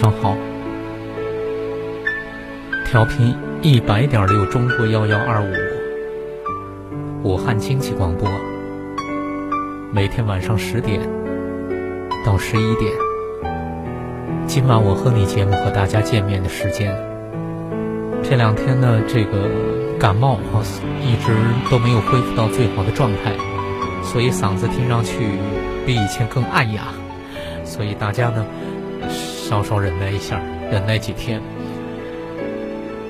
[0.00, 0.36] 上好。
[2.86, 5.52] 调频一百点六中国幺幺二五，
[7.24, 8.28] 武汉经济广播。
[9.92, 11.00] 每天晚上十点
[12.24, 12.92] 到十一点，
[14.46, 16.96] 今晚我和你节目和大家见面的时间。
[18.22, 19.50] 这两天呢，这个
[19.98, 20.62] 感冒啊，
[21.02, 21.34] 一直
[21.68, 23.32] 都没有恢复到最好的状态，
[24.04, 25.26] 所以嗓子听上去
[25.84, 26.82] 比以前更暗哑，
[27.64, 28.46] 所以大家呢。
[29.48, 31.40] 稍稍忍耐一下，忍耐几天。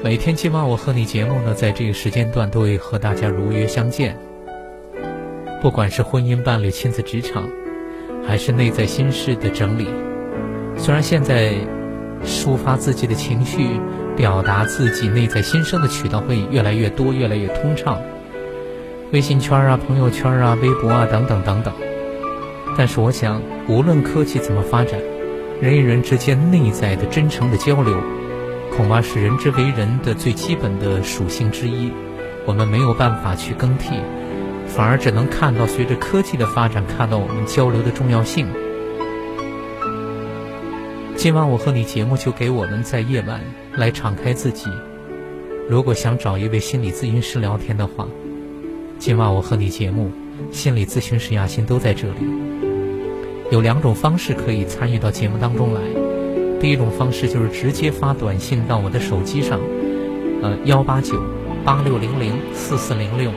[0.05, 4.17] 每天今晚我和你节目呢，在这个时间段都会和大家如约相见。
[5.61, 7.43] 不管是婚姻、伴侣、亲子、职场，
[8.25, 9.89] 还是内在心事的整理，
[10.77, 11.55] 虽然现在
[12.25, 13.71] 抒发自己的情绪、
[14.17, 18.01] 表达自己内在心声的渠道会越来越多、越来越通畅，
[19.13, 21.75] 微信圈啊、朋友圈啊、微博啊等等等等。
[22.77, 25.01] 但是我想，无论科技怎么发展，
[25.61, 28.01] 人与人之间内在的真诚的交流，
[28.71, 31.91] 恐怕是人之为人的最基本的属性之一。
[32.47, 33.97] 我们没有办法去更替，
[34.69, 38.47] 反而只能看到随着科技的发展，看到我们交流的重要性。
[41.17, 43.41] 今晚我和你节目就给我们在夜晚
[43.75, 44.71] 来敞开自己。
[45.69, 48.07] 如果想找一位心理咨询师聊天的话，
[49.01, 50.13] 今晚我和你节目，
[50.53, 52.48] 心理咨询师雅欣都在这里。
[53.51, 55.81] 有两种方式可以参与到节目当中来。
[56.61, 59.61] 第一种方式就是直接发短信到我的手机上，
[60.43, 61.15] 呃，幺八九
[61.65, 63.31] 八六零零四四零六，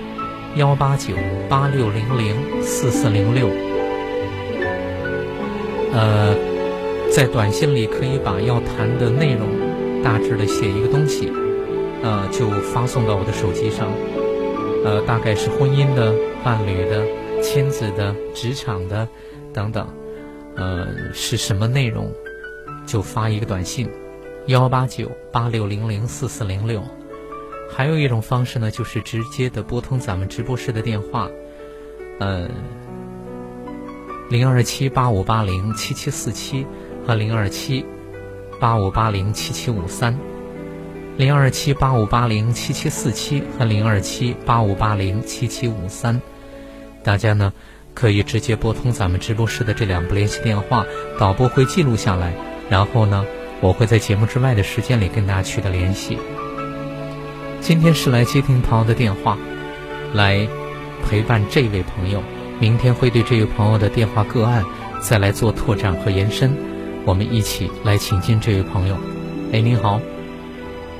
[0.56, 1.14] 幺八九
[1.48, 3.48] 八六零零四四零六。
[5.94, 6.36] 呃，
[7.12, 9.48] 在短信里可以把要谈的内容
[10.04, 11.32] 大致的写一个东西，
[12.02, 13.88] 呃，就发送到我的手机上。
[14.84, 16.12] 呃，大概是婚姻的、
[16.44, 17.06] 伴侣的、
[17.44, 19.08] 亲子的、职场的
[19.54, 19.88] 等等。
[20.56, 22.12] 呃，是什么内容，
[22.86, 23.90] 就发一个短信，
[24.48, 26.84] 幺八九八六零零四四零六。
[27.70, 31.30] 还有一种方式呢，就是直接的拨通咱们直播室的电话，
[32.20, 32.50] 呃，
[34.30, 36.68] 零二七八五八零七七四七
[37.08, 37.86] 和零二七
[38.60, 40.20] 八五八零七七五三，
[41.18, 46.22] 零二七八五八零七七四七和零二七八五八零七七五三，
[47.04, 47.54] 大家呢。
[47.94, 50.86] 可以直接拨通咱们直播室的这两部联系电话，
[51.20, 52.34] 导播会记录下来，
[52.70, 53.26] 然后呢，
[53.60, 56.18] 我会在节目之外的时间里跟大家取得联系。
[57.60, 59.38] 今天是来接听朋友的电话，
[60.14, 60.48] 来
[61.08, 62.24] 陪伴这位朋友，
[62.60, 64.64] 明天会对这位朋友的电话个案
[65.00, 66.56] 再来做拓展和延伸，
[67.06, 68.96] 我们一起来请进这位朋友。
[69.52, 70.00] 哎，你好。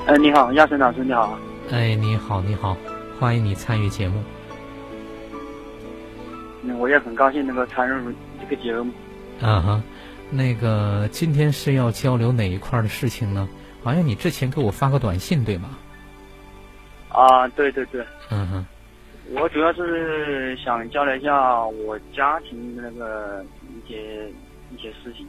[0.06, 1.38] 哎，你好，亚森老师，你好。
[1.70, 2.76] 哎，你好，你好，
[3.18, 4.22] 欢迎你参与节目。
[6.78, 8.92] 我也很高兴能够参与这个节目。
[9.40, 9.82] 啊哈，
[10.30, 13.48] 那个今天是要交流哪一块的事情呢？
[13.82, 15.70] 好像你之前给我发过短信对吗？
[17.08, 18.06] 啊，对对对。
[18.30, 18.66] 嗯哼。
[19.34, 24.28] 我主要是想交流一下我家庭的那个一些
[24.70, 25.26] 一些事情。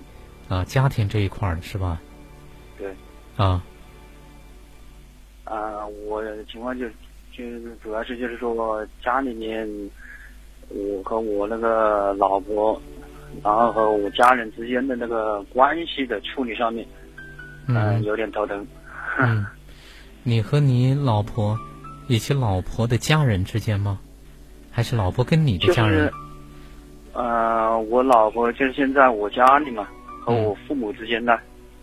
[0.49, 1.99] 啊，家庭这一块的是吧？
[2.77, 2.93] 对。
[3.35, 3.63] 啊。
[5.45, 6.87] 啊，我的情况就
[7.31, 9.67] 就是主要是就是说家里面。
[10.69, 12.79] 我和我那个老婆，
[13.43, 16.85] 然后和我家人之间的那个关系的处理上面，
[17.67, 18.65] 嗯，有点头疼。
[19.19, 19.45] 嗯，
[20.23, 21.57] 你和你老婆
[22.07, 23.99] 以及老婆的家人之间吗？
[24.71, 26.11] 还是老婆跟你的家人？
[27.13, 29.87] 呃，我老婆就是现在我家里嘛，
[30.25, 31.39] 和我父母之间的。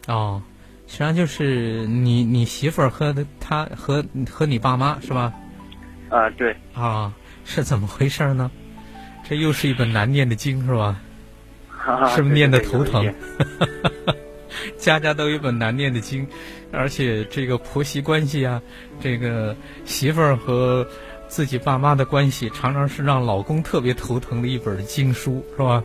[0.08, 0.43] 哦，
[0.88, 5.32] 实际上就是你你媳妇儿和她和和你爸妈是吧？
[6.08, 6.56] 啊，对。
[6.75, 7.12] 啊，
[7.44, 8.50] 是怎么回事呢？
[9.30, 11.00] 这又是一本难念的经，是吧？
[12.10, 13.14] 是不是念的头疼？
[14.76, 16.26] 家家都有一本难念的经，
[16.72, 18.60] 而且这个婆媳关系啊，
[19.00, 19.54] 这个
[19.84, 20.84] 媳妇儿和
[21.28, 25.80] 自己爸妈的关系，常常是让老公特别头疼的一本经书，是吧？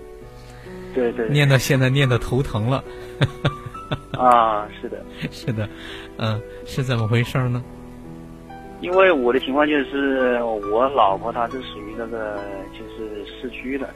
[0.96, 1.30] 对对。
[1.30, 2.84] 念到现在，念的头疼了。
[4.18, 5.70] 啊，是的，是的，
[6.18, 7.64] 嗯，是怎么回事呢？
[8.82, 12.65] 因为我的情况就是我老婆她是属于那个就是
[13.46, 13.88] 市区的，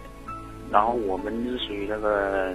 [0.72, 2.52] 然后我们是属于那个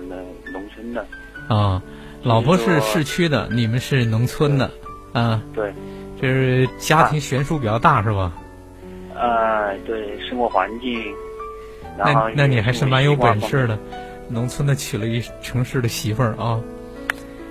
[0.53, 1.05] 农村的。
[1.49, 1.83] 啊，
[2.23, 4.71] 老婆是市区的，你们是农村的，
[5.13, 5.75] 啊，对，
[6.23, 8.33] 就是家庭悬殊比较大，是吧？
[9.17, 11.05] 呃，对，生活环境。
[11.99, 13.79] 那那你还是蛮有本事的，
[14.29, 16.61] 农村的娶了一城市的媳妇儿啊，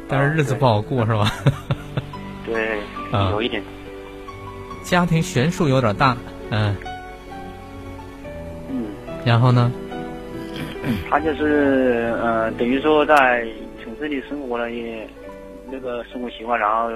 [0.08, 1.32] 但是日子不好过是吧？
[2.48, 2.80] 对，
[3.12, 3.62] 有一点。
[4.84, 6.16] 家庭悬殊有点大，
[6.50, 6.76] 嗯。
[6.82, 6.93] 嗯。
[9.26, 9.72] 然后呢？
[11.10, 13.48] 他就是呃，等于说在
[13.82, 15.08] 城市里生活了也
[15.72, 16.90] 那个生活习惯，然后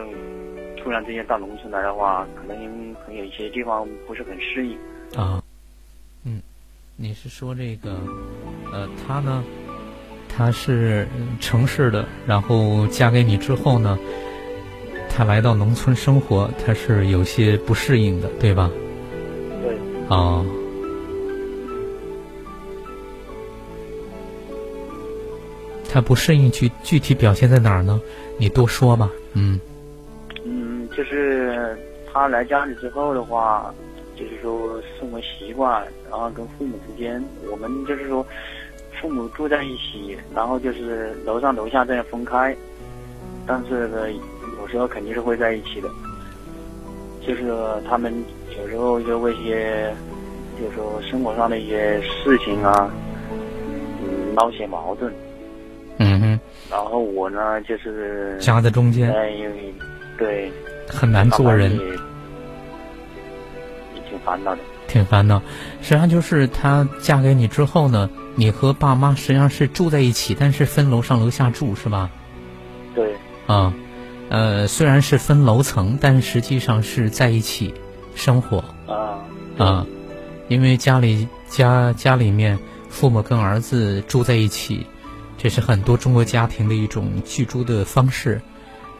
[0.78, 4.78] 突然之间到农村来的话，可能可能有一些地方不是很适应。
[5.16, 5.42] 啊。
[6.26, 6.42] 嗯，
[6.98, 7.98] 你是说这个
[8.74, 9.44] 呃，他呢？
[10.30, 11.08] 他是
[11.40, 13.98] 城市的，然后嫁给你之后呢？
[15.10, 18.70] 他来到农村生活，他是有些不适应的，对吧？
[19.64, 19.78] 对。
[20.16, 20.46] 啊。
[25.98, 28.00] 他不适应具具体表现在哪儿呢？
[28.38, 29.10] 你多说吧。
[29.34, 29.60] 嗯。
[30.46, 31.76] 嗯，就是
[32.14, 33.74] 他来家里之后的话，
[34.16, 38.24] 就是说生活习惯，然后跟父母之间，我们就是说
[39.02, 42.56] 父母住在一起，然后就是楼上楼下这样分开，
[43.48, 43.98] 但是呢。
[44.62, 45.90] 有时候肯定是会在一起的，
[47.26, 47.54] 就是
[47.88, 48.14] 他们
[48.60, 49.94] 有时候就为一些，
[50.60, 52.92] 就是说生活上的一些事情啊，
[53.32, 55.14] 嗯，闹些矛盾。
[55.98, 56.40] 嗯哼。
[56.70, 59.12] 然后我呢，就是夹在中间。
[59.12, 59.74] 哎，因为
[60.18, 60.52] 对。
[60.88, 61.72] 很难做人。
[63.96, 64.62] 也挺烦恼的。
[64.88, 65.42] 挺烦恼，
[65.82, 72.10] 实际上就是她嫁给你之后呢，你和爸妈实际上是住在一起，但是分楼上楼下住，是吧？
[72.96, 73.14] 对。
[73.48, 73.74] 啊。
[74.30, 77.74] 呃，虽然是分楼层，但实际上是在一起
[78.14, 79.24] 生活啊
[79.58, 79.86] 啊，
[80.50, 82.60] 因为家里家家里面
[82.90, 84.86] 父母跟儿子住在一起，
[85.38, 88.42] 这是很多中国家庭的一种居住的方式，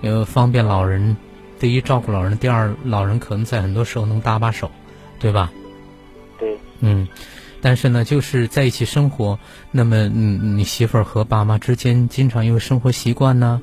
[0.02, 1.18] 因为方便老人，
[1.60, 4.70] 第一照顾老人，第二老人可能在很多时候能搭把手，
[5.20, 5.52] 对吧？
[6.40, 7.08] 对，嗯，
[7.62, 9.40] 但是呢，就是在一起生活，
[9.72, 13.62] 那么嗯，你媳妇儿和爸妈之间经常因为生活习惯呢。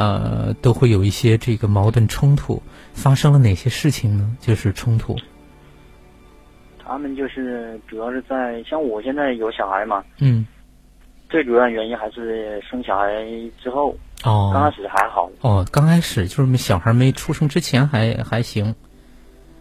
[0.00, 2.62] 呃，都会有一些这个矛盾冲突，
[2.92, 4.36] 发生了哪些事情呢？
[4.40, 5.16] 就是冲突。
[6.78, 10.46] 他们就是主要是在像我现在有小孩嘛，嗯，
[11.28, 13.24] 最主要原因还是生小孩
[13.62, 13.94] 之后。
[14.24, 14.50] 哦。
[14.52, 15.30] 刚开始还好。
[15.42, 18.74] 哦，刚开始就是小孩没出生之前还还行。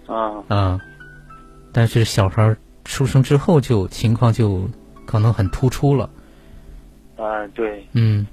[0.08, 0.44] 啊。
[0.48, 0.80] 啊。
[1.72, 2.56] 但是小孩
[2.86, 4.68] 出生之后就情况就
[5.06, 6.10] 可能很突出了。
[7.18, 7.86] 啊，对。
[7.94, 8.26] 嗯。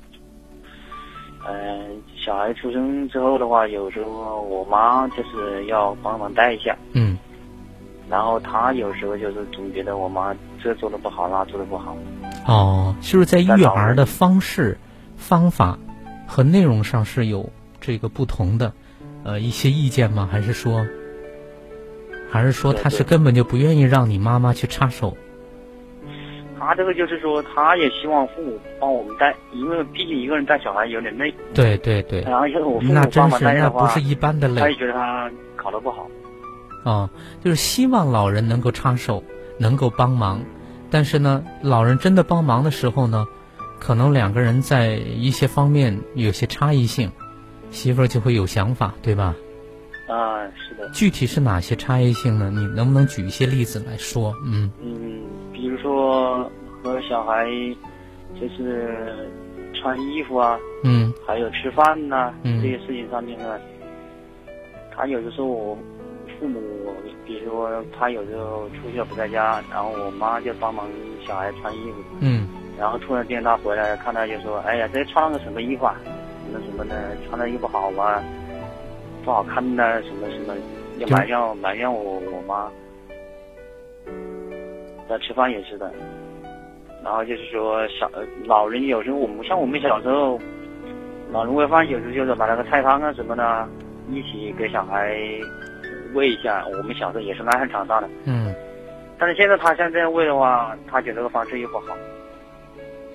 [1.46, 6.74] 嗯，小孩出生之后的话，有时候我妈就是要帮忙带一下。
[6.92, 7.18] 嗯。
[8.08, 11.94] 然后她有时候就是总觉得我妈这做的不好，那做的不好。
[12.46, 14.78] 哦，是不是在育儿的方式、
[15.16, 15.78] 方法
[16.26, 17.50] 和内容上是有
[17.80, 18.72] 这个不同的
[19.24, 20.28] 呃一些意见吗？
[20.30, 20.86] 还是说，
[22.30, 25.16] 还是说他是根本就不愿意让你妈妈去插手？
[26.58, 31.34] 他这个就是说，他也希望父母帮我们带，因为毕竟一个人带小孩有点累。
[31.52, 32.22] 对对对。
[32.22, 34.60] 然后就是我父母帮忙带的话，不是一般的累。
[34.62, 36.06] 他也觉得他考得不好。
[36.84, 37.10] 啊，
[37.42, 39.22] 就是希望老人能够插手，
[39.58, 40.40] 能够帮忙，
[40.94, 43.26] 但是呢，老人真的帮忙的时候呢，
[43.80, 47.10] 可能两个人在一些方面有些差异性，
[47.72, 49.34] 媳妇儿就会有想法，对吧？
[50.08, 50.88] 啊，是的。
[50.90, 52.48] 具体是哪些差异性呢？
[52.48, 54.32] 你能不能举一些例子来说？
[54.46, 54.70] 嗯。
[54.80, 55.20] 嗯。
[55.52, 56.48] 比如说
[56.80, 57.44] 和小孩，
[58.40, 59.28] 就是
[59.74, 63.58] 穿衣服啊，嗯，还有吃饭呐，这些事情上面呢，
[64.94, 65.76] 他有的时候我
[66.44, 66.60] 父母，
[67.24, 70.86] 比如说他有时候出去了不在家，然后我妈就帮忙
[71.26, 72.46] 小孩穿衣服，嗯，
[72.78, 75.96] 然后突然间他回来看他就说，哎呀，这穿了个什么衣服啊？
[76.46, 78.22] 什么什么的，穿的又不好啊，
[79.24, 80.54] 不好看呐，什么什么，
[81.00, 82.70] 就埋怨埋怨我我妈。
[85.08, 85.90] 在吃饭也是的，
[87.02, 88.10] 然后就是说小
[88.44, 90.38] 老人有时候我们像我们小时候，
[91.32, 93.66] 老人喂饭有时候就是把那个菜汤啊什么的，
[94.10, 95.16] 一起给小孩
[96.14, 96.64] 喂一下。
[96.66, 98.08] 我们小时候也是那样长大的。
[98.24, 98.54] 嗯。
[99.18, 101.96] 但是现在他像这样喂的话，他觉得这个方式又不好。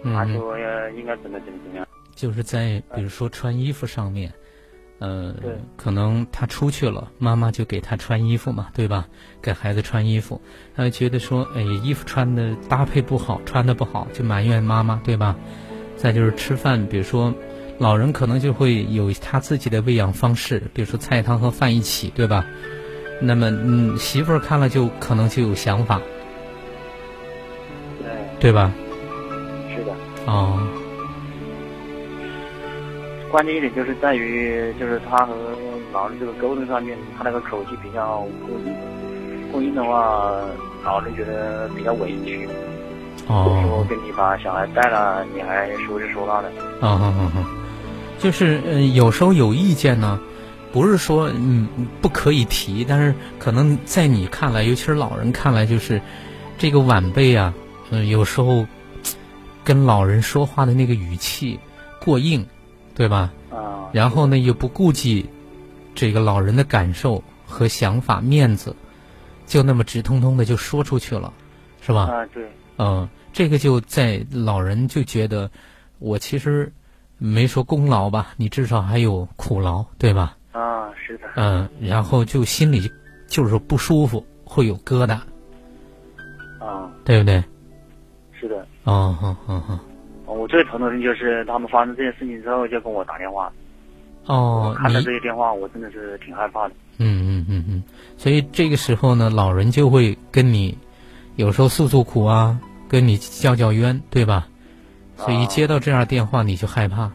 [0.03, 0.13] 嗯。
[0.13, 0.58] 他说
[0.91, 1.88] 应该怎么怎么怎么样。
[2.15, 4.32] 就是在比如说穿衣服上面。
[5.01, 5.34] 呃，
[5.77, 9.08] 可能他出去了，妈妈就给他穿衣服嘛，对吧？
[9.41, 10.41] 给孩子穿衣服，
[10.75, 15.38] 他觉得说，哎，衣服穿的搭配不好，穿的不好，就埋怨妈妈，对吧？
[15.96, 17.34] 再就是吃饭，比如说
[17.77, 22.46] 老人可能就会有他自己的喂养方式，比如说菜汤和饭一起，对吧？
[23.22, 26.02] 那么，嗯，媳妇儿看了就可能就有想法，
[28.02, 28.10] 对，
[28.40, 28.72] 对吧？
[29.76, 29.94] 是的。
[30.26, 30.58] 哦，
[33.30, 35.36] 关键一点就是在于，就是他和
[35.92, 38.74] 老人这个沟通上面，他那个口气比较过硬，
[39.52, 40.32] 过硬的话，
[40.84, 42.48] 老人觉得比较委屈。
[43.28, 43.62] 哦。
[43.68, 46.50] 说跟你把小孩带了，你还说这说那的。
[46.80, 47.46] 啊啊啊啊！
[48.18, 50.20] 就是嗯，有时候有意见呢。
[50.72, 51.68] 不是说嗯
[52.02, 56.02] 不可以提，但是可能在你看来，尤其是老人看来，就是
[56.58, 57.54] 这个晚辈啊，
[57.90, 58.66] 嗯，有时候
[59.64, 61.60] 跟老人说话的那个语气
[62.04, 62.46] 过硬，
[62.94, 63.32] 对吧？
[63.50, 63.90] 啊。
[63.92, 65.28] 然后呢，又不顾及
[65.96, 68.76] 这个老人的感受和想法、面子，
[69.48, 71.34] 就那么直通通的就说出去了，
[71.82, 72.02] 是吧？
[72.02, 72.48] 啊，对。
[72.78, 75.50] 嗯，这个就在老人就觉得
[75.98, 76.72] 我其实
[77.18, 80.38] 没说功劳吧，你至少还有苦劳，对吧？
[81.16, 81.30] 啊，是的。
[81.36, 82.92] 嗯，然后就心里
[83.28, 85.20] 就是不舒服，会有疙瘩。
[86.60, 87.44] 啊，对不对？
[88.39, 88.66] 是的。
[88.84, 89.80] 哦，好好好。
[90.25, 93.51] 我最疼的人就是他们发生这件事情之后就跟我打电话。
[94.25, 96.74] 哦，看到这些电话，我真的是挺害怕的。
[96.98, 97.84] 嗯嗯嗯嗯，
[98.18, 100.78] 所以这个时候呢，老人就会跟你
[101.36, 104.48] 有时候诉诉苦啊，跟你叫叫冤，对吧？
[105.18, 107.12] 所以一接到这样电话，你就害怕。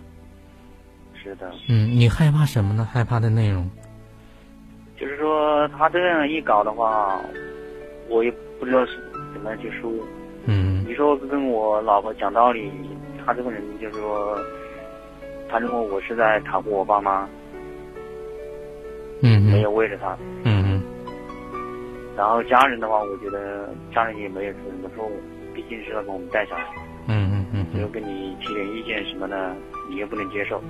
[1.23, 1.51] 是的。
[1.69, 2.87] 嗯，你害怕什么呢？
[2.91, 3.71] 害怕的内容，
[5.05, 7.21] 就是说他这样一搞的话，
[8.09, 8.93] 我也不知道是
[9.35, 9.93] 怎么样去说。
[10.47, 10.83] 嗯。
[10.89, 12.73] 你说跟我老婆讲道理，
[13.23, 14.39] 他这个人就是说，
[15.47, 17.29] 他认为我是在袒护我爸妈。
[19.21, 19.43] 嗯。
[19.43, 20.17] 没有为了他。
[20.45, 20.83] 嗯嗯。
[22.17, 25.21] 然后家人的话，我觉得家人也没有什么错误，
[25.53, 26.65] 毕竟是要给我们带小孩。
[27.09, 27.67] 嗯嗯嗯。
[27.75, 29.55] 只有跟你提点意见什么的，
[29.91, 30.63] 你又不能接受。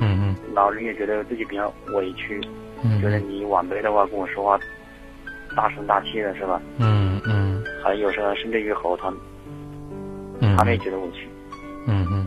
[0.00, 2.40] 嗯嗯，老人也觉得自己比较委屈，
[2.82, 4.58] 嗯，觉得你晚辈的话跟我说话
[5.56, 6.60] 大声大气的是吧？
[6.78, 9.12] 嗯嗯，还有时候甚至于吼他，
[10.40, 11.28] 嗯，他们也觉得委屈，
[11.86, 12.26] 嗯嗯，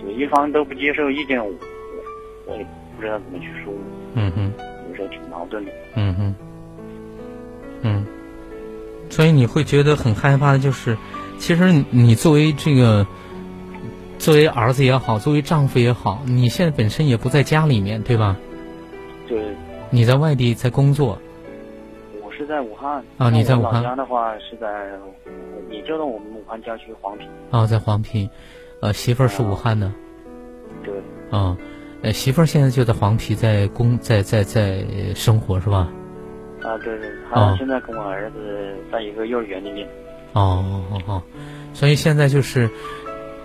[0.00, 1.52] 就一方都不接受意见，我
[2.46, 2.66] 我也
[2.96, 3.72] 不知道怎么去说，
[4.14, 4.52] 嗯嗯，
[4.88, 6.34] 有时候挺矛盾的，嗯哼，
[7.82, 8.06] 嗯，
[9.10, 10.96] 所以你会觉得很害怕的就是，
[11.38, 13.06] 其实你作为这个。
[14.18, 18.34] 作为儿子也好，作为丈夫也好，你现在本身也不在家里面，对吧？
[19.28, 19.44] 对。
[19.90, 21.18] 你在外地在工作。
[22.22, 23.02] 我是在武汉。
[23.18, 23.82] 啊，你在武汉。
[23.82, 24.90] 老家的话是在，
[25.68, 27.22] 你就在我们武汉郊区黄陂。
[27.50, 28.28] 啊，在黄陂，
[28.80, 29.92] 呃，媳妇儿是武汉的。
[30.84, 30.94] 对。
[31.30, 31.56] 啊，
[32.02, 35.88] 呃，媳妇儿现在就在黄陂，在工，在在在生活是吧？
[36.62, 39.86] 啊，对对，他现在跟我儿子在一个幼儿园里面。
[40.32, 41.22] 哦哦哦，
[41.72, 42.68] 所以现在就是。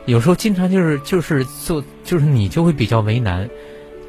[0.08, 3.48] 有时候经常就是就是做就是你就会比较为难，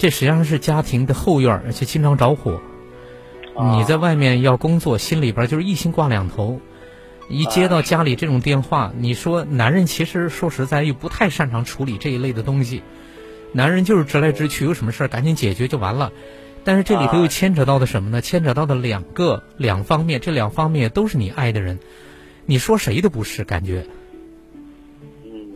[0.02, 2.60] 这实际上是家庭的后院，而且经常着火。
[3.76, 6.60] 你在外面要工作，心里边就是一心挂两头。
[7.28, 12.82] 一接到家里这种电话，你说男人其实说实在又不太擅长处理这一类的东西，
[13.52, 16.10] 男人就是直来直去，有什么事儿赶紧解决就完了。
[16.64, 18.20] 但是这里头又牵扯到的什么呢？
[18.20, 21.78] 牵扯到的两个两方面，这两方面都是你爱的人，
[22.44, 23.86] 你说谁都不是感觉。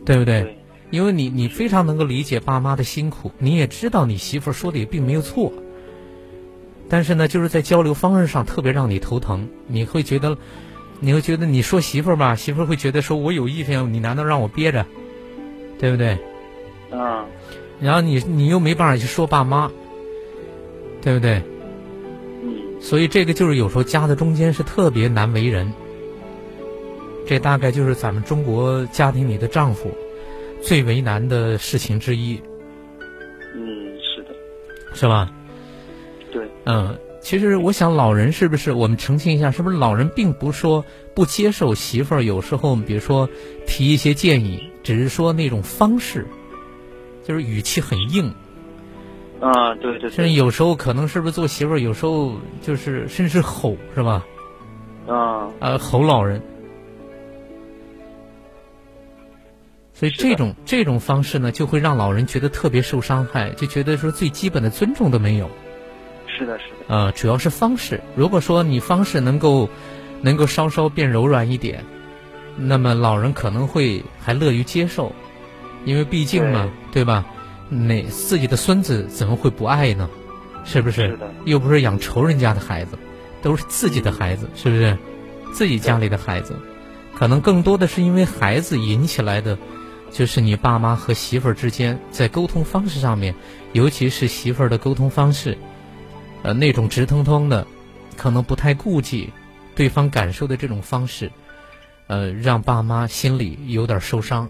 [0.05, 0.57] 对不对？
[0.97, 5.53] 因为你你非常能够理解爸妈的辛苦，你也知道你媳妇儿说的也并没有错。
[6.89, 9.47] 但是呢，就是在交流方式上特别让你头疼。
[9.67, 10.39] 你会觉得，
[11.01, 14.87] 你会觉得你说媳妇儿吧，媳妇儿会觉得说我有意见，你难道让我憋着？
[15.79, 16.17] 对不对？
[16.91, 17.27] 嗯。
[17.79, 19.71] 然后你你又没办法去说爸妈，
[21.03, 21.43] 对不对？
[22.43, 22.81] 嗯。
[22.81, 25.71] 所以这个就是有时候夹在中间是特别难为人。
[27.27, 29.91] 这大概就是咱们中国家庭里的丈夫
[30.63, 32.41] 最为难的事情之一。
[33.55, 34.35] 嗯，是的，
[34.95, 35.31] 是吧？
[36.33, 36.49] 对。
[36.65, 40.85] 嗯，其实我想，老人是不是我们澄清一下，是不是老人并不说
[41.15, 42.23] 不接受媳妇儿？
[42.23, 43.29] 有时候，比如说
[43.67, 46.27] 提一些建议，只是说那种方式，
[47.25, 48.33] 就是语气很硬。
[49.41, 50.11] 啊，对对。
[50.11, 52.33] 甚至有时候可能是不是做媳妇儿，有时候
[52.63, 54.25] 就是甚至吼，是吧？
[55.07, 55.49] 啊。
[55.61, 56.43] 呃，吼老人。
[59.99, 65.51] 所以这种这种方式呢，就会让老人觉得特别受伤害，就觉得说最基本的尊重都没有。
[66.27, 66.95] 是的，是的。
[66.95, 68.03] 呃，主要是方式。
[68.15, 69.71] 如果说你方式能够
[70.21, 71.83] 能够稍稍变柔软一点，
[72.59, 75.13] 那么老人可能会还乐于接受，
[75.87, 77.25] 因为毕竟嘛，对吧？
[77.71, 80.11] 那自己的孙子怎么会不爱呢？
[80.67, 81.09] 是不是？
[81.09, 81.33] 是的。
[81.47, 82.99] 又不是养仇人家的孩子，
[83.41, 84.95] 都是自己的孩子，是不是？
[85.55, 86.55] 自己家里的孩子，
[87.15, 89.57] 可能更多的是因为孩子引起来的。
[90.11, 93.35] 就是你爸妈和媳妇儿之间在沟通方式上面，
[93.73, 95.57] 尤其是媳妇儿的沟通方式，
[96.43, 97.67] 呃，那种直通通的，
[98.17, 99.31] 可能不太顾及
[99.75, 101.31] 对方感受的这种方式，
[102.07, 104.49] 呃，让爸妈心里有点受伤，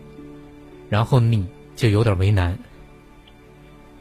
[0.88, 1.44] 然后你
[1.74, 2.56] 就有点为难，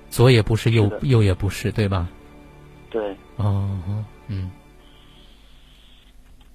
[0.10, 2.08] 左也不是，右右也不是，对吧？
[2.92, 3.16] 对。
[3.38, 3.80] 哦，
[4.28, 4.52] 嗯。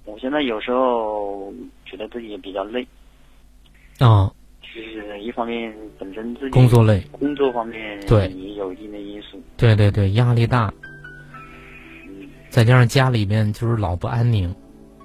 [0.05, 1.53] 我现在有时候
[1.85, 2.87] 觉得自己也比较累。
[3.99, 4.31] 啊。
[4.73, 9.41] 就是一方面本身自己工作累，工作方面对也有一定的因素。
[9.57, 10.73] 对对对，压力大。
[12.49, 14.53] 再加上家里面就是老不安宁，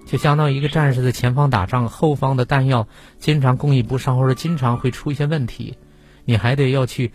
[0.05, 2.87] 就相当于一个战士在前方打仗，后方的弹药
[3.19, 5.77] 经常供应不上，或者经常会出一些问题，
[6.25, 7.13] 你还得要去，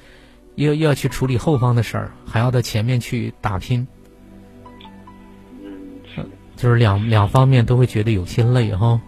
[0.56, 3.86] 要要去处理后方的事儿，还要到前面去打拼。
[5.62, 6.00] 嗯，
[6.56, 9.02] 就是两两方面都会觉得有些累哈。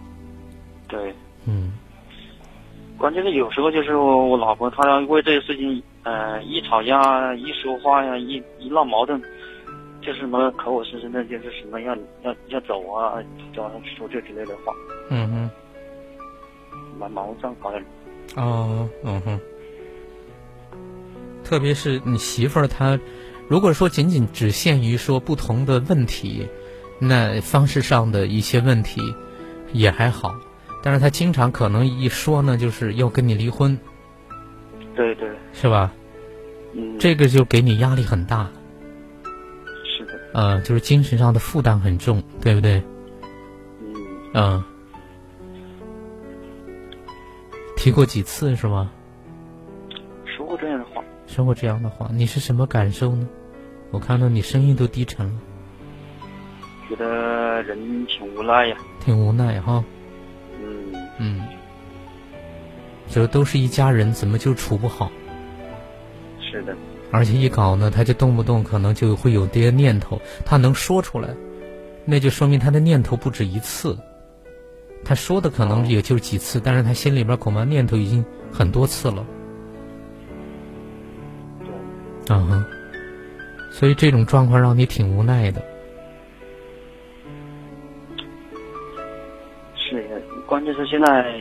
[0.88, 1.14] 对。
[1.46, 1.72] 嗯。
[2.96, 9.20] 关键是有时候就是我老婆，她为这个事情，呃，一吵架、一说话呀、一一闹矛盾，
[10.00, 13.22] 就是什么口口声声的，就是什么要要要走啊，
[13.56, 14.72] 要说这之类的话。
[15.10, 15.50] 嗯哼。
[16.98, 17.82] 蛮矛盾，搞的。
[18.36, 19.40] 哦，嗯哼。
[21.42, 22.98] 特别是你媳妇儿，她
[23.48, 26.46] 如果说仅仅只限于说不同的问题，
[27.00, 29.02] 那方式上的一些问题
[29.72, 30.34] 也还好。
[30.84, 33.76] 但是他经常可能一说呢，就是要跟你离婚，
[34.94, 35.90] 对对，是吧？
[36.74, 38.50] 嗯，这个就给你压力很大，
[39.82, 42.82] 是的，呃，就是精神上的负担很重，对不对？
[43.80, 43.94] 嗯，
[44.34, 44.64] 嗯，
[47.78, 48.90] 提过几次是吗？
[50.26, 53.26] 说过这样的话，说过这样的话，你是什么感受呢？
[53.90, 55.32] 我看到你声音都低沉了，
[56.90, 59.82] 觉得人挺无奈呀，挺无奈哈。
[61.18, 61.42] 嗯，
[63.08, 65.10] 就都是一家人，怎么就处不好？
[66.40, 66.76] 是的。
[67.10, 71.28] 而且一搞呢，他就动不动可能就会有这些念头，他能说出来，
[72.04, 73.96] 那就说明他的念头不止一次。
[75.04, 79.24] 他说的可能也就几次，但是他心里边恐怕念头已经很多次了。
[81.60, 81.68] 对。
[82.34, 82.64] 嗯哼。
[83.70, 85.62] 所以这种状况让你挺无奈的。
[90.54, 91.34] 关键是现在，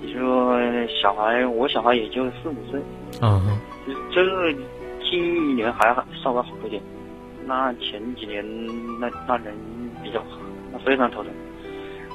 [0.00, 2.80] 你说小孩，我小孩也就四五岁，
[3.20, 3.38] 嗯，
[4.10, 4.50] 这个
[5.04, 6.82] 近一年还稍微好一点，
[7.44, 8.42] 那前几年
[8.98, 9.54] 那那人
[10.02, 10.22] 比较
[10.72, 11.30] 那非常头疼。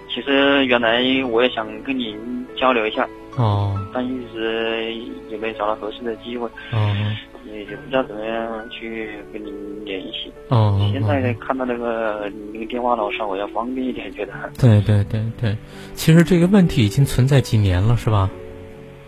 [0.10, 2.18] 其实原来我也想跟你
[2.56, 4.94] 交流一下，哦，但一直
[5.30, 6.96] 也没找到合适的机会，哦。
[7.44, 9.52] 也也不知道怎么样去跟您
[9.84, 10.32] 联系。
[10.50, 10.80] 哦。
[10.94, 14.34] 现在看到那个那个电话老，稍微要方便一点，觉得。
[14.60, 15.58] 对对对对，
[15.96, 18.30] 其实这个问题已经存在几年了，是吧？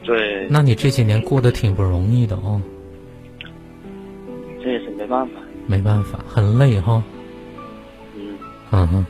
[0.04, 0.48] 对。
[0.50, 2.60] 那你这几年过得挺不容易的哦。
[4.64, 5.34] 这也是没办法。
[5.68, 7.04] 没办法，很累哈。
[8.16, 8.36] 嗯。
[8.72, 9.06] 嗯哼，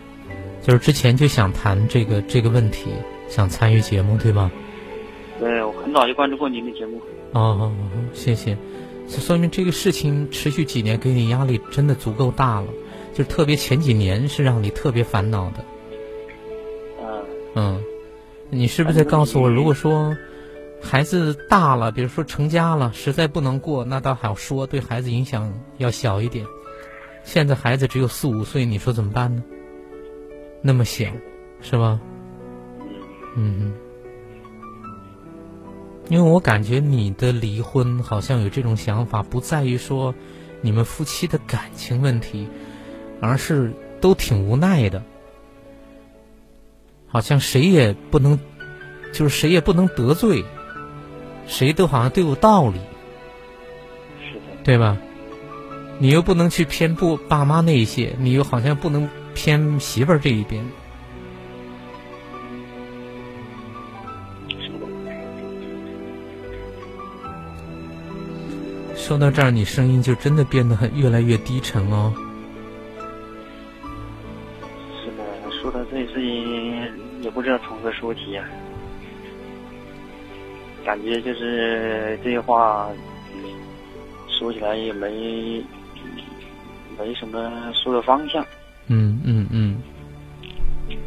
[0.61, 2.91] 就是之前就想谈这个这个问题，
[3.27, 4.51] 想参与节目，对吧？
[5.39, 6.97] 对，我很早就关注过您的节目。
[7.31, 8.57] 哦哦哦，谢谢。
[9.07, 12.67] 这说明这个事情持续几年，给你压力真的足够大了。
[13.13, 15.65] 就特别前几年是让你特别烦恼的。
[17.01, 17.25] 嗯。
[17.55, 17.83] 嗯，
[18.49, 20.15] 你是不是在告诉我，如果说
[20.81, 26.45] 孩子大了，比如说成家了，实在不能过，那倒好说，对孩子影响要小一点。
[27.23, 29.43] 现在孩子只有四五岁，你说怎么办呢？
[30.61, 31.05] 那么小，
[31.61, 31.99] 是吧？
[33.35, 33.73] 嗯嗯。
[36.09, 40.13] 因为我感觉你的离婚好像有这种想法，不在于说
[40.61, 42.47] 你们夫妻的感情问题，
[43.21, 45.01] 而是都挺无奈的，
[47.07, 48.37] 好像谁也不能，
[49.13, 50.43] 就是谁也不能得罪，
[51.47, 52.79] 谁都好像都有道理，
[54.21, 54.97] 是的，对吧？
[55.99, 60.65] 你又不能去偏不爸妈那一些，你又好像不能偏媳妇儿这一边。
[69.03, 72.13] 说到这儿，你声音就真的变得很越来越低沉哦。
[75.03, 78.45] 是的，说到这事情，也不知道从何说起呀。
[80.85, 82.89] 感觉就是这些话
[84.29, 85.61] 说起来也没
[86.97, 88.41] 没什么说的方向。
[88.87, 89.81] 嗯嗯嗯。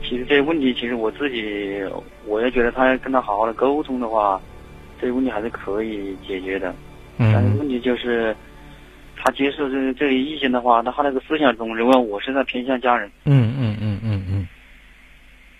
[0.03, 1.81] 其实这些问题，其实我自己
[2.27, 4.39] 我也觉得，他跟他好好的沟通的话，
[5.01, 6.75] 这些问题还是可以解决的。
[7.19, 8.37] 但是问题就是，
[9.17, 13.11] 他接受这这个意见的话，那他那个思想中认为我是在偏向家人。
[13.25, 14.49] 嗯嗯嗯嗯嗯。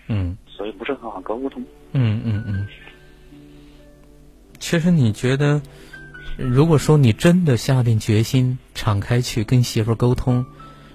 [0.07, 0.37] 嗯。
[0.47, 1.63] 所以不是很好沟通。
[1.93, 2.67] 嗯嗯嗯。
[4.59, 5.61] 其实你觉得，
[6.37, 10.45] 如果说你真的下定决心，敞开去跟媳妇儿沟通，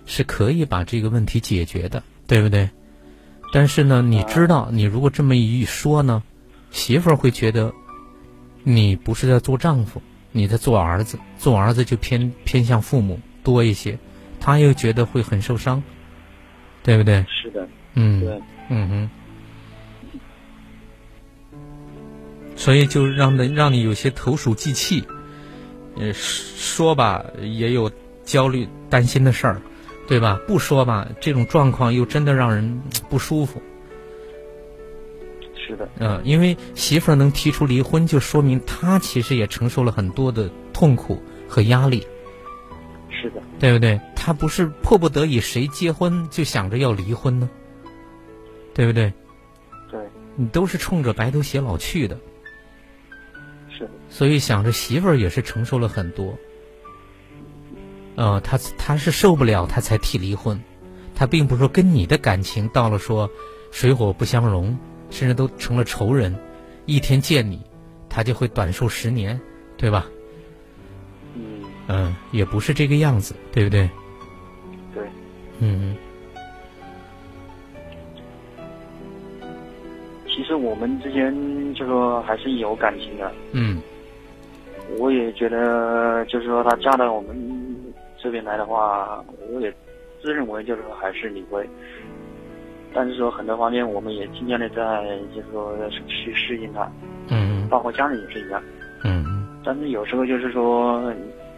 [0.05, 2.68] 是可以把这个问题解决的，对不对？
[3.53, 6.22] 但是呢，你知道，你如果这么一说呢，
[6.70, 7.72] 媳妇儿会觉得，
[8.64, 13.98] 你不是在做丈夫，你在做儿子，做儿子就偏偏向父母多一些，
[14.40, 15.82] 他又觉得会很受伤，
[16.82, 17.24] 对不对？
[17.28, 19.10] 是的，嗯，对，嗯哼。
[22.56, 25.04] 所以就让的让你有些投鼠忌器，
[25.96, 27.90] 呃，说吧也有
[28.24, 29.60] 焦虑担心的事儿，
[30.06, 30.38] 对吧？
[30.46, 33.60] 不说吧，这种状况又真的让人不舒服。
[35.64, 42.07] 是的，嗯，因为媳妇儿能提出离婚，就说明她其实也承受了很多的痛苦和压力。
[43.11, 44.01] 是的，对不对？
[44.16, 47.48] 她不是迫不得已，谁结婚就想着要离婚呢？
[48.75, 49.12] 对不对？
[49.90, 50.01] 对，
[50.35, 52.18] 你都是冲着白头偕老去的。
[53.70, 56.37] 是的，所以想着媳妇儿也是承受了很多，
[58.16, 60.61] 呃，他他是受不了，他才提离婚，
[61.14, 63.31] 他并不是说跟你的感情到了说
[63.70, 64.77] 水火不相容，
[65.12, 66.35] 甚至都成了仇人，
[66.87, 67.61] 一天见你，
[68.09, 69.38] 他就会短寿十年，
[69.77, 70.07] 对吧？
[71.37, 73.88] 嗯嗯，也不是这个样子，对不对？
[74.94, 75.05] 对，
[75.61, 75.94] 嗯
[80.27, 81.33] 其实我们之间
[81.75, 83.81] 就说还是有感情的，嗯
[84.98, 87.35] 我也觉得就是说她嫁到我们
[88.20, 89.72] 这边来的话，我也
[90.22, 91.68] 自认为就是说还是你会，
[92.94, 95.76] 但是说很多方面我们也尽量的在就是说
[96.07, 96.90] 去适应他，
[97.28, 98.62] 嗯包括家人也是一样。
[99.05, 101.12] 嗯但是有时候就是说，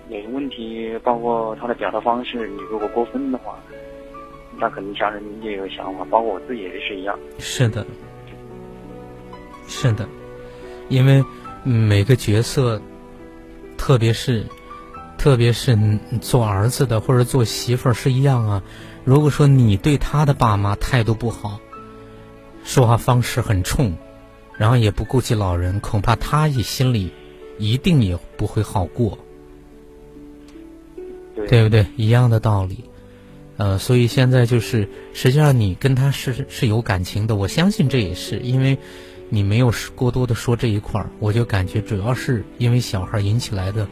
[0.08, 3.58] 有些问题，包括他的表达方式，你如果过分的话，
[4.58, 7.18] 那可能家人也有想法，包括我自己也是一样。
[7.38, 7.84] 是的，
[9.66, 10.06] 是的，
[10.88, 11.24] 因为
[11.64, 12.80] 每个角色，
[13.78, 14.44] 特别是
[15.16, 15.74] 特别是
[16.20, 18.62] 做儿子的或者做媳妇儿是一样啊。
[19.04, 21.60] 如果说你对他的爸妈态度不好，
[22.64, 23.92] 说话方式很冲，
[24.56, 27.12] 然后也不顾及老人，恐怕他也心里
[27.58, 29.18] 一定也不会好过。
[31.36, 31.86] 对对不对？
[31.96, 32.84] 一样的道理，
[33.56, 38.78] 呃，所以现在就是，实际上你跟他是是有感情的，我相信这也是因为
[39.28, 43.86] 你没有过多的说这一块儿，我就感觉主要是因为小孩引起来的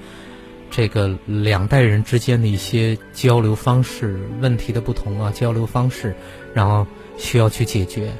[0.73, 6.13] 这个两代人之间的一些交流方式问题的不同啊，交流方式，
[6.53, 6.85] 然后
[7.17, 8.11] 需要去解决。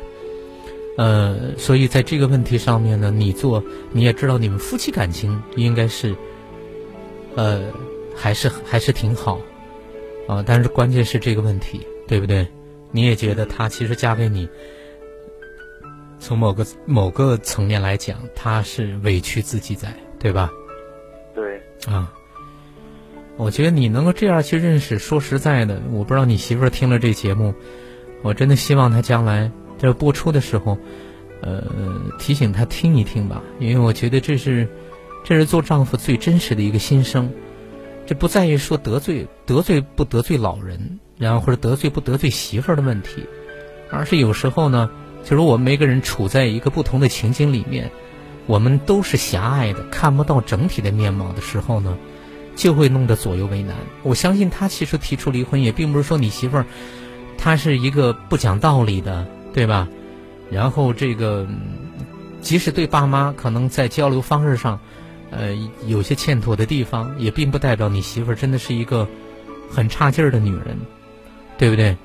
[0.97, 6.15] 呃，所以在这个问题上面呢，你做你也知道，你们夫妻感情应该是，
[7.35, 7.63] 呃。
[8.15, 9.41] 还是还是挺好，
[10.29, 12.47] 啊，但是关键是这个问题，对不对？
[12.91, 14.47] 你也觉得她其实嫁给你，
[16.21, 20.51] 从某个某个层面来讲，她是委屈自己在，对吧？
[21.35, 22.13] 对，啊，
[23.37, 27.55] 我觉得你能够这样去认识，说实在的，我不知道你媳妇儿听了这节目，
[28.23, 30.79] 我真的希望她将来这播出的时候，
[31.41, 31.65] 呃，
[32.19, 34.69] 提醒她听一听吧，因为我觉得这是
[35.25, 37.31] 这是做丈夫最真实的一个心声。
[38.05, 43.25] 这不在于说得罪得罪不得罪老人，然后或者得罪不得罪媳妇儿的问题，
[43.91, 44.91] 而是有时候呢，
[45.25, 47.91] 就是我们每个人处在一个不同的情景里面，
[48.47, 51.97] 我们都是狭隘的，看不到整体的面貌的时候呢，
[52.57, 53.77] 就会弄得左右为难。
[54.03, 56.67] 我相信他其实提出离婚，也并不是说你媳妇儿，
[57.39, 59.89] 她是一个不讲道理的，对吧？
[60.51, 61.47] 然后这个，
[62.41, 64.81] 即使对爸妈可能在交流方式上。
[65.35, 69.09] 呃，有些欠妥的地方，也并不代表你媳妇儿真的是一个
[69.71, 70.79] 很差劲儿的女人，
[71.57, 71.97] 对不对？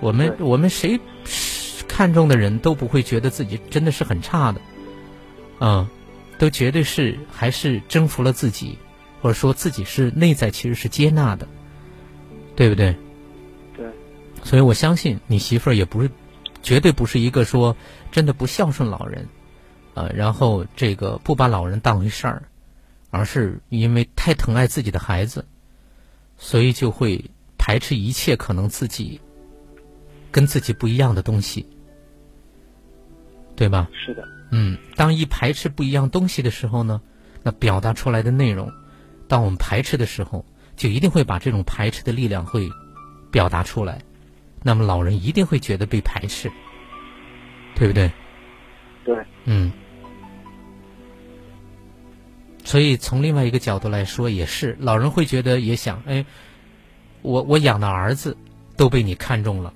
[0.00, 0.98] 我们我们谁
[1.86, 4.60] 看中的人都不会觉得自己真的是很差的，
[5.60, 5.86] 嗯，
[6.38, 8.78] 都绝对是还是征服了自己，
[9.22, 11.48] 或者说自己是内在其实是接纳的，
[12.54, 12.94] 对不对？
[13.74, 13.86] 对。
[14.44, 16.10] 所以我相信你媳妇儿也不是，
[16.62, 17.74] 绝对不是一个说
[18.10, 19.26] 真的不孝顺老人，
[19.94, 22.42] 呃，然后这个不把老人当回事儿。
[23.14, 25.44] 而是因为太疼爱自己的孩子，
[26.38, 29.20] 所以就会排斥一切可能自己
[30.30, 31.66] 跟自己不一样的东西，
[33.54, 33.86] 对吧？
[33.92, 34.26] 是的。
[34.50, 37.02] 嗯，当一排斥不一样东西的时候呢，
[37.42, 38.72] 那表达出来的内容，
[39.28, 40.44] 当我们排斥的时候，
[40.76, 42.68] 就一定会把这种排斥的力量会
[43.30, 44.00] 表达出来。
[44.62, 46.50] 那么老人一定会觉得被排斥，
[47.74, 48.10] 对不对？
[49.04, 49.16] 对。
[49.44, 49.72] 嗯。
[52.64, 56.24] 所以从另外一个角度来说，也是老人会觉得也想，哎，
[57.20, 58.36] 我我养的儿子
[58.76, 59.74] 都被你看中了，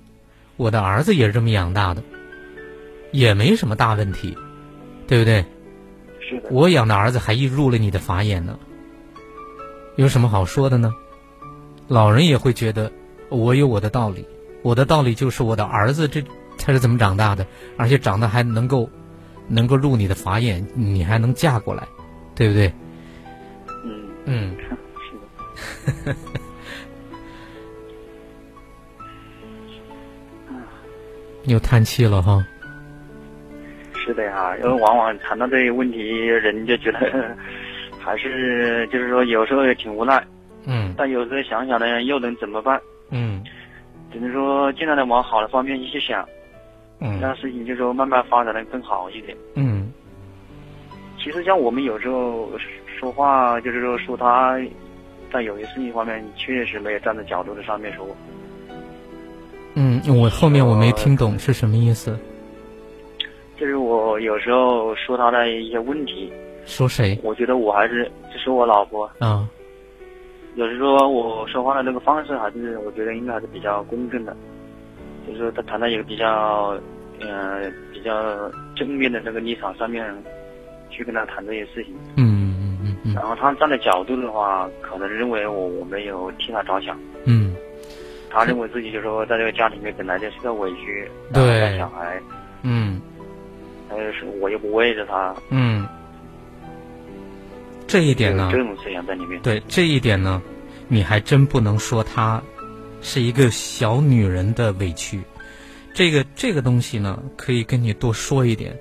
[0.57, 2.03] 我的儿子也是这么养大的，
[3.11, 4.39] 也没什么大问题，
[5.09, 5.45] 对不对？
[6.21, 6.49] 是的。
[6.53, 8.57] 我养的儿子还一入了你的法眼呢，
[9.97, 10.95] 有什么好说的呢？
[11.89, 12.93] 老人也会觉得
[13.29, 14.27] 我有我的道理，
[14.63, 16.23] 我的道理就是我的儿子这
[16.59, 18.91] 他是怎么长大的，而且长得还能够
[19.49, 21.87] 能够入你的法眼，你还能嫁过来，
[22.35, 22.73] 对不对？
[23.85, 24.57] 嗯嗯，
[24.99, 26.17] 是的。
[31.45, 32.45] 又叹气了哈。
[33.95, 37.37] 是的呀，因为往往谈到这些问题，人就觉得
[38.07, 40.25] 还是就是说有时候也挺无奈。
[40.65, 40.95] 嗯。
[40.97, 42.81] 但有时候想想呢，又能怎么办？
[43.11, 43.43] 嗯。
[44.13, 46.25] 只能说尽量的往好的方面去想。
[47.01, 47.21] 嗯。
[47.21, 49.37] 让事情就说慢慢发展的更好一点。
[49.55, 49.93] 嗯。
[51.19, 52.49] 其实像我们有时候
[52.87, 54.57] 说话，就是说说他，
[55.33, 58.07] 在有些事情方面确实没有站在角度的上面说。
[59.75, 62.17] 嗯，我后面我没听懂是什么意思。
[63.59, 66.33] 就是我有时候说他的一些问题。
[66.67, 67.19] 说谁？
[67.23, 69.11] 我觉得我还是就是我老婆。
[69.19, 69.49] 啊。
[70.57, 74.37] 有时说我说话的那个方式，还是我觉得应该还是比较公正的，
[75.27, 76.79] 就是说他谈到一个比较，
[77.21, 80.05] 嗯，比较正面的那个立场上面，
[80.91, 81.95] 去跟他谈这些事情。
[82.17, 83.15] 嗯嗯嗯嗯。
[83.15, 86.99] 然后他站的角度的话，可能认为我我没有替他着想。
[87.25, 87.55] 嗯。
[88.29, 92.21] 他认为自己就说在这个家里面本来就是个委屈，对小孩，
[92.63, 93.01] 嗯，
[93.89, 95.87] 还有是我又不喂着他，嗯，
[97.87, 99.41] 这一点呢，这种思想在里面。
[99.43, 100.43] 对这一点呢，
[100.89, 102.43] 你还真不能说她
[103.01, 105.21] 是一个小女人的委屈，
[105.95, 108.77] 这个这个东西呢，可以跟你多说一点。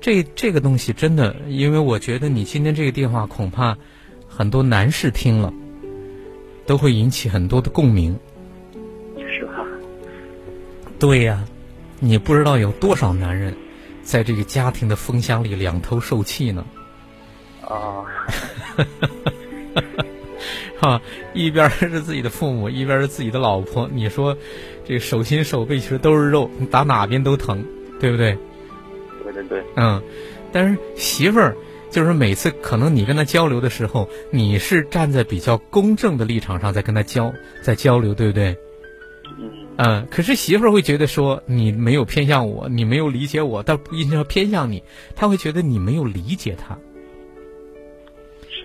[0.00, 3.76] 这这个东西真的，因为我觉得你今天这个电话恐怕
[4.28, 5.52] 很多男士听了
[6.64, 8.18] 都会引起很多的共鸣。
[9.18, 9.66] 是吧
[10.98, 11.44] 对呀，
[11.98, 13.54] 你不知道有多少男人，
[14.02, 16.64] 在这个家庭的风箱里两头受气呢。
[17.72, 18.02] 啊，
[20.80, 21.00] 哈，
[21.34, 23.88] 一边是自己的父母，一边是自己的老婆。
[23.92, 24.36] 你说，
[24.84, 27.64] 这个手心手背其实都是肉，你打哪边都疼，
[28.00, 28.36] 对不对？
[29.22, 29.62] 对对对。
[29.76, 30.02] 嗯，
[30.52, 31.56] 但是媳妇儿
[31.90, 38.56] 就是每次可能你跟他交流的时候，你是站在比较公正的立场上在跟他交在交流，对不对？
[39.76, 44.82] 嗯，可是媳妇儿会觉得说你没有偏向我，你没有理解我，但不一定要偏向你。
[45.14, 46.76] 他会觉得你没有理解他，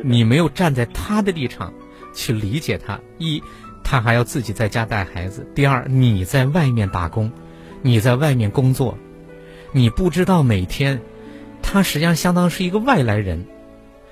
[0.03, 1.73] 你没有站在他的立场
[2.13, 2.99] 去理解他。
[3.17, 3.41] 一，
[3.83, 7.31] 他还要自己在家带孩子；第二，你在外面打工，
[7.81, 8.97] 你在外面工作，
[9.71, 11.01] 你不知道每天，
[11.61, 13.45] 他实际上相当是一个外来人，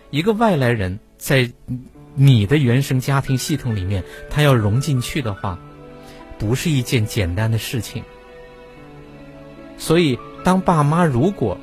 [0.09, 1.51] 一个外来人在
[2.15, 5.59] 你的原生家庭系统里面，他要融进去的话。
[6.39, 8.03] 不是一件简单的事情，
[9.77, 11.57] 所以当爸妈如果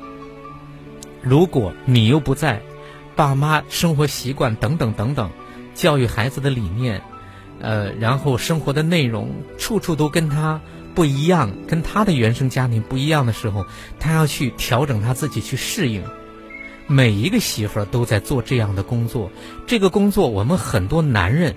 [1.21, 2.59] 如果你又不在，
[3.21, 5.29] 爸妈生活习惯等等等等，
[5.75, 7.03] 教育孩子的理念，
[7.59, 9.29] 呃，然后生活的内容
[9.59, 10.59] 处处都跟他
[10.95, 13.63] 不一样，跟他的原生家庭不一样的时候，
[13.99, 16.03] 他要去调整他自己去适应。
[16.87, 19.31] 每一个媳妇儿都在做这样的工作，
[19.67, 21.55] 这个工作我们很多男人。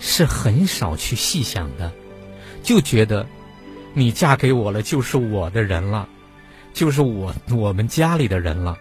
[0.00, 1.92] 是很少去细想的，
[2.62, 3.26] 就觉得
[3.92, 6.08] 你嫁给我了就是我的人了，
[6.72, 8.78] 就是我我们家里的人了。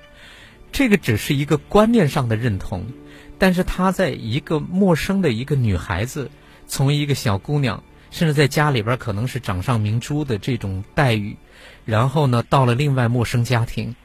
[0.77, 2.85] 这个只是一个观念上的认同，
[3.39, 6.29] 但是她在一个陌生的一个女孩子，
[6.67, 11.35] 从一个小姑娘，甚至在家里边可能是掌上明珠的这种待遇，
[11.83, 13.95] 然后呢，到了另外陌生家庭，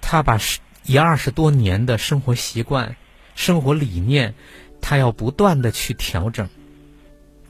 [0.00, 0.40] 她把
[0.86, 2.96] 一二十多年的生活习惯、
[3.36, 4.34] 生活理念。
[4.80, 6.48] 他要不断的去调整，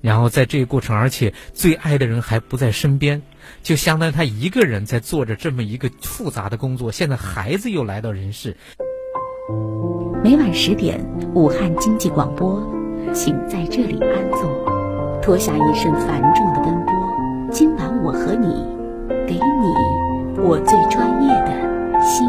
[0.03, 3.22] 然后在这个过程，而且最爱的人还不在身边，
[3.63, 6.93] 就相当于他一个人在做着这么一个复杂的工作。
[6.93, 8.57] 现在孩子又来到人世，
[10.23, 11.05] 每晚十点，
[11.35, 12.63] 武汉经济广播，
[13.13, 16.95] 请在这里安坐，脱下一身繁重的奔波。
[17.51, 18.47] 今晚我和你，
[19.27, 22.29] 给你我最专业的心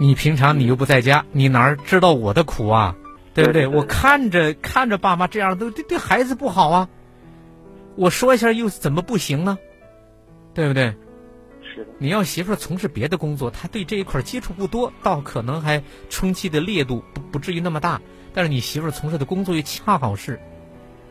[0.00, 2.96] 你平常你又不在家，你哪知道我的苦啊？
[3.34, 3.66] 对不对？
[3.66, 6.88] 我看着看着爸妈这样，都对对孩子不好啊。
[7.96, 9.58] 我说一下又怎么不行呢？
[10.54, 10.94] 对不对？
[11.62, 11.90] 是的。
[11.98, 18.00] 你要媳妇从事别的工作，她对这一块接触不多，倒可能还冲击的烈度不不至于那么大。
[18.32, 20.40] 但是你媳妇从事的工作又恰好是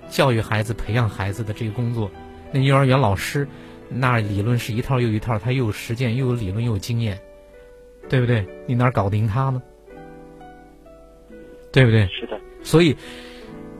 [0.09, 2.09] 教育孩子、培养孩子的这个工作，
[2.51, 3.47] 那幼儿园老师
[3.87, 7.21] 那理论是一套又一套，他又有实践，又有理论，又有经验。
[8.09, 8.45] 对不对？
[8.67, 9.61] 你哪搞得赢他呢？
[11.71, 12.07] 对不对？
[12.07, 12.41] 是的。
[12.63, 12.97] 所以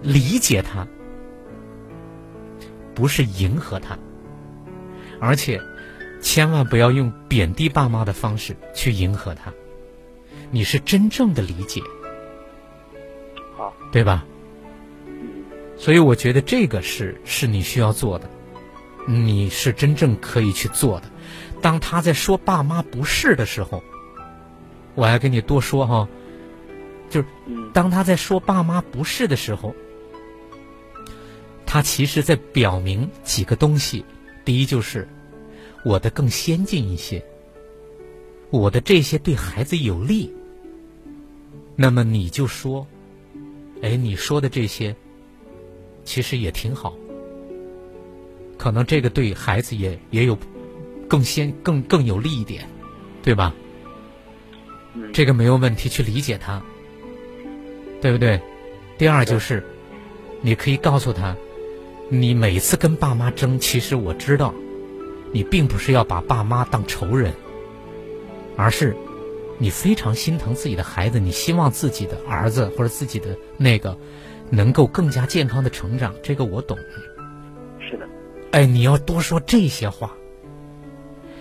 [0.03, 0.87] 理解他，
[2.93, 3.97] 不是迎合他，
[5.19, 5.59] 而且
[6.21, 9.51] 千万不要用贬低爸妈的方式去迎合他。
[10.51, 11.81] 你是真正的理解，
[13.57, 14.23] 好，对吧？
[15.75, 18.29] 所以我觉得这个是是你需要做的，
[19.07, 21.07] 你是真正可以去做的。
[21.61, 23.83] 当他在说爸妈不是的时候。
[24.99, 26.09] 我还跟你多说哈，
[27.09, 27.27] 就是
[27.73, 29.73] 当他在说爸妈不是的时候，
[31.65, 34.03] 他其实在表明几个东西。
[34.43, 35.07] 第一就是
[35.85, 37.23] 我的更先进一些，
[38.49, 40.33] 我的这些对孩子有利。
[41.77, 42.85] 那么你就说，
[43.81, 44.93] 哎，你说的这些
[46.03, 46.93] 其实也挺好，
[48.57, 50.37] 可能这个对孩子也也有
[51.07, 52.67] 更先更更有利一点，
[53.23, 53.55] 对吧？
[55.13, 56.61] 这个没有问题，去理解他，
[58.01, 58.41] 对不对？
[58.97, 59.63] 第二就是，
[60.41, 61.35] 你可以告诉他，
[62.09, 64.53] 你每次跟爸妈争，其实我知道，
[65.31, 67.33] 你并不是要把爸妈当仇人，
[68.57, 68.95] 而是
[69.57, 73.97] 你非常心疼自己的孩子，你希望自己的儿子或者自己的那个
[74.49, 76.13] 能够更加健康的成长。
[76.23, 76.77] 这个我懂。
[77.79, 78.07] 是的。
[78.51, 80.11] 哎，你要多说这些话，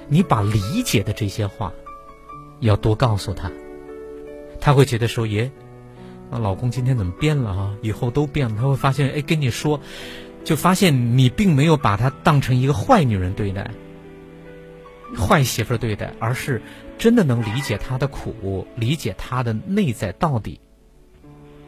[0.07, 1.73] 你把理解的这些话。
[2.61, 3.51] 要多告诉他，
[4.61, 5.51] 他会觉得说：“耶，
[6.31, 7.75] 那老公今天怎么变了啊？
[7.83, 9.81] 以后都变了。”他会发现，哎，跟你说，
[10.42, 13.71] 就发现你并没有把她当成一个坏女人对待，
[15.16, 16.61] 坏媳妇对待，而是
[16.99, 20.61] 真的能理解她的苦，理解她的内在到底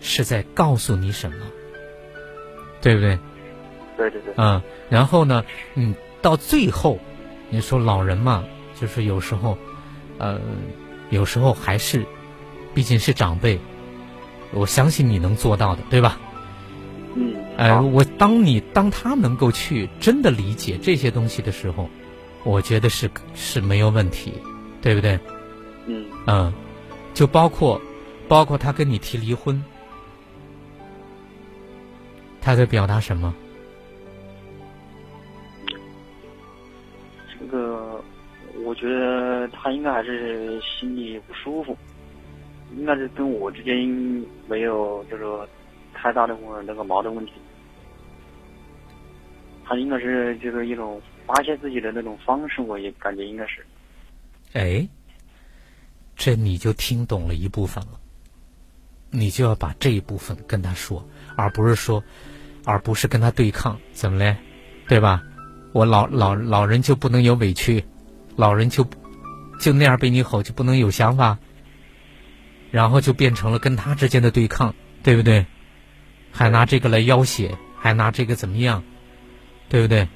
[0.01, 1.37] 是在告诉你什么，
[2.81, 3.19] 对不对？
[3.97, 4.35] 对对对。
[4.37, 5.45] 嗯，然后呢，
[5.77, 6.99] 嗯，到最后，
[7.49, 9.57] 你说老人嘛，就是有时候。
[10.23, 10.39] 呃，
[11.11, 12.07] 有时候还是，
[12.75, 13.59] 毕竟是长辈，
[14.53, 16.19] 我相信你能做到的，对吧？
[17.15, 17.35] 嗯。
[17.57, 21.91] 哎，我当你当他能够去真的理解这些东西的时候，
[22.45, 24.33] 我觉得是是没有问题，
[24.81, 25.19] 对不对？
[25.87, 26.07] 嗯。
[26.27, 26.53] 嗯，
[27.13, 27.81] 就包括
[28.29, 29.63] 包括他跟你提离婚，
[32.41, 33.35] 他在表达什么？
[38.81, 41.77] 觉得他应该还是心里不舒服，
[42.75, 43.77] 应该是跟我之间
[44.49, 45.47] 没有就是说
[45.93, 47.33] 太大的那个矛盾问题。
[49.67, 53.65] 他应该是就是一种发泄自己的那种方式，我也感觉应该是。
[54.55, 54.89] 哎，
[56.17, 58.01] 这你就听懂了一部分了，
[59.11, 62.03] 你就要把这一部分跟他说，而不是说，
[62.65, 64.35] 而不是跟他对抗，怎么嘞？
[64.89, 65.23] 对吧？
[65.73, 67.85] 我老老老人就不能有委屈？
[68.41, 68.89] 老人就
[69.61, 71.37] 就那样被你吼，就不能有想法，
[72.71, 75.45] 然后就变成了跟他之间的对抗，对不对？
[76.33, 78.83] 还拿这个来要挟，还拿这个怎么样，
[79.69, 80.09] 对不对？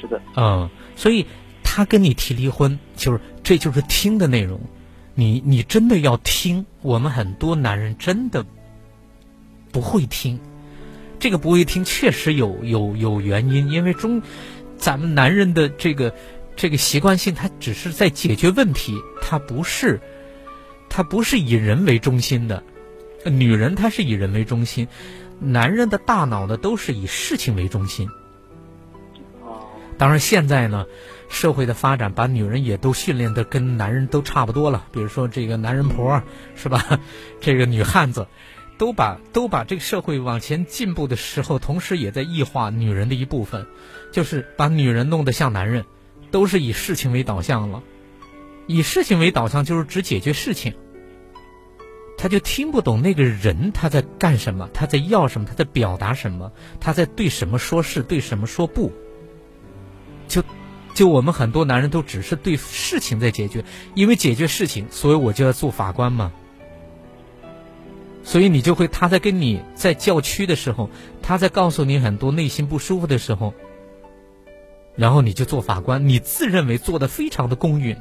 [0.00, 0.18] 是的。
[0.34, 1.26] 嗯，所以
[1.62, 4.58] 他跟你提离婚，就是这就是听的内容。
[5.14, 8.46] 你你真的要听，我们很多男人真的
[9.72, 10.40] 不会听，
[11.18, 14.22] 这个不会听确实有有有原因，因为中
[14.78, 16.14] 咱们男人的这个。
[16.56, 20.00] 这个习惯性，它只是在解决问题，它不是，
[20.88, 22.62] 它不是以人为中心的。
[23.24, 24.88] 女人她是以人为中心，
[25.38, 28.08] 男人的大脑呢都是以事情为中心。
[29.98, 30.86] 当然现在呢，
[31.28, 34.86] 社会的发展把女人也都训练的跟男人都差不多了。
[34.92, 36.22] 比如说这个男人婆
[36.54, 37.00] 是吧？
[37.40, 38.26] 这个女汉子，
[38.78, 43.66] 都把都把这个社会往前进步的时候，同时也在异化女人的一部分，
[44.12, 45.84] 就是把女人弄得像男人。
[46.36, 47.82] 都是以事情为导向了，
[48.66, 50.74] 以事情为导向就是只解决事情，
[52.18, 58.92] 他就听不懂那个人他在干什么，他在要什么，他在表达什么，他在对什么说是对什么说不。
[60.28, 60.42] 就，
[60.92, 63.64] 就我们很多男人都只是对事情在解决，
[63.94, 66.32] 因为解决事情，所以我就要做法官嘛，
[68.22, 70.90] 所以你就会他在跟你在叫屈的时候，
[71.22, 73.54] 他在告诉你很多内心不舒服的时候，
[74.96, 77.96] 然后你就做法官，你自认为做的非常的公允，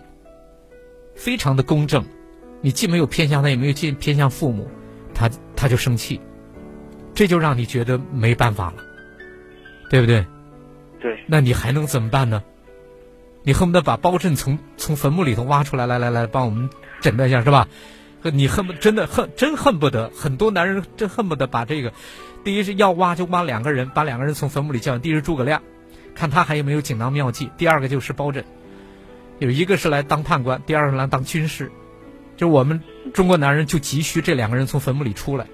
[1.14, 2.06] 非常的公正，
[2.62, 4.70] 你既没有偏向他，也没有偏偏向父母，
[5.14, 6.22] 他他就生气，
[7.14, 8.78] 这就让你觉得没办法了，
[9.90, 10.26] 对不对？
[11.02, 11.20] 对。
[11.28, 12.44] 那你还能怎么办呢？
[13.44, 16.70] 你恨不得把包拯从从坟墓里头挖出来，来来来，帮我们
[17.02, 17.68] 诊断一下，是吧？
[18.34, 21.94] 你恨不真的恨真恨不得，很多男人真恨不得把这个，
[22.44, 24.98] 第一是要挖就挖两个人，把两个人从坟墓里叫。
[24.98, 25.62] 第一是诸葛亮，
[26.16, 28.44] 看他还有没有锦囊妙计；第二个就是包拯，
[29.38, 31.72] 有一个是来当判官，第二个来当军师。
[32.38, 32.82] 就我们
[33.14, 35.46] 中国男人就急需这两个人从坟墓里出来，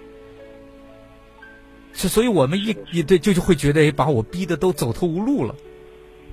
[1.92, 5.56] 所所以我们一一对就就会觉得把我逼得都走投无路了。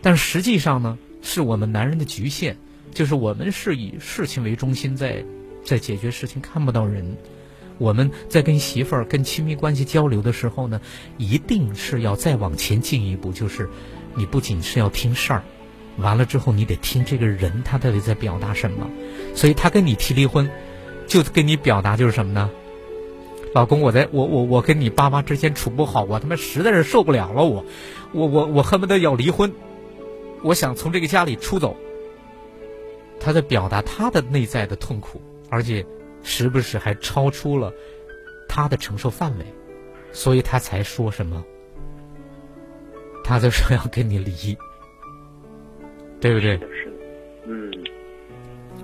[0.01, 0.97] 但实际上呢？
[1.20, 2.57] 是我们男人的局限，
[2.95, 5.24] 就是我们是以事情为中心，在
[5.64, 7.16] 在解决事情，看不到人。
[7.76, 10.81] 我们在跟媳妇儿、跟亲密关系交流的时候呢，
[11.16, 13.68] 一定是要再往前进一步，就是
[14.15, 15.43] 你不仅是要听事儿，
[15.97, 18.89] 完了之后你得听这个人他到底在表达什么。
[19.35, 20.51] 所以他跟你提离婚，
[21.07, 22.51] 就跟你表达就是什么呢？
[23.55, 27.65] 老公，我在我我我跟你爸妈之间处不好，我他妈实在是受不了了，我
[28.13, 29.53] 我我我恨不得要离婚。
[30.43, 31.75] 我想从这个家里出走，
[33.19, 35.85] 他在表达他的内在的痛苦，而且
[36.23, 37.73] 时不时还超出了
[38.49, 39.47] 他的承受范围，
[40.13, 41.43] 所以他才说什么，
[43.29, 44.57] 他就说要跟你离，
[46.18, 46.53] 对不对？
[46.53, 46.66] 是的，
[47.47, 47.70] 嗯。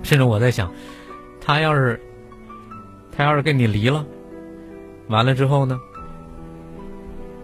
[0.03, 0.71] 甚至我在想，
[1.41, 1.99] 他要是
[3.11, 4.05] 他要是跟你离了，
[5.07, 5.81] 完了之后呢，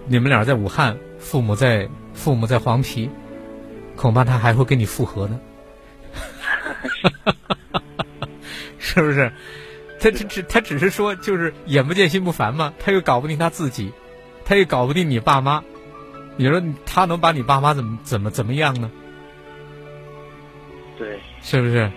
[0.06, 3.10] 你们俩在武汉，父母在父母在黄陂。
[3.95, 5.39] 恐怕他还会跟你复合呢，
[8.78, 9.32] 是不是？
[9.99, 12.74] 他只只他只是说，就是眼不见心不烦嘛。
[12.80, 13.91] 他又搞不定他自己，
[14.45, 15.64] 他又搞不定你爸妈。
[16.38, 18.90] 你说他能把你爸妈怎么怎么怎么样呢？
[20.98, 21.92] 对，是不是？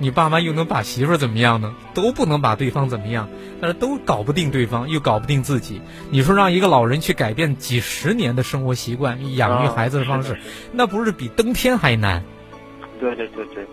[0.00, 1.74] 你爸妈又能把媳妇儿怎么样呢？
[1.92, 3.28] 都不能把对方怎么样，
[3.60, 5.80] 但是都搞不定对方，又搞不定自己。
[6.10, 10.38] 你说让一个老人去改变几十年的生活习惯、养育孩子的方式，
[10.72, 12.22] 那不是比登天还难？
[13.00, 13.66] 对对对对。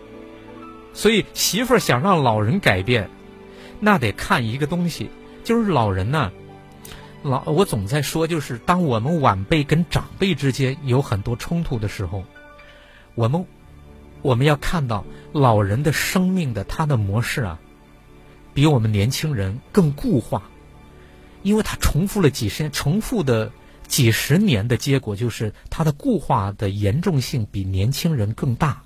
[0.93, 3.11] 所以媳妇儿想让老人改变，
[3.79, 5.11] 那得看一个东西，
[5.43, 6.31] 就是老人呢，
[7.29, 12.23] 老我总在说，就是当我们晚辈跟长辈之间有很多冲突的时候，
[13.15, 13.45] 我们。
[14.21, 17.59] 我们要看到老人的生命的他的模式啊，
[18.55, 20.49] 比我们年轻人更固化，
[21.43, 23.51] 因为他重复了几十年，重复的
[23.87, 28.81] 几十年的结果就是他的固化的严重性比年轻人更大。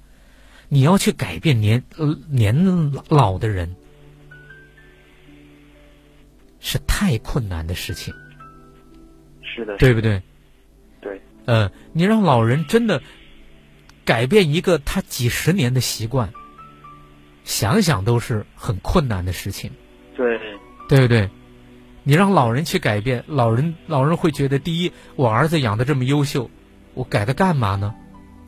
[0.67, 3.77] 你要去改变年呃年老的人，
[6.59, 8.13] 是太困难的事情。
[9.53, 10.21] 是的，对不对？
[11.01, 11.21] 对。
[11.45, 13.01] 呃，你让老人真的。
[14.05, 16.33] 改变一个他几十年的习惯，
[17.43, 19.69] 想想都是很困难的事情。
[20.17, 20.39] 对，
[20.87, 21.29] 对不对？
[22.01, 26.49] 你让老人去改变，老人老人会觉得：第一，我儿子养的这么优秀，
[26.95, 27.93] 我改他干嘛呢？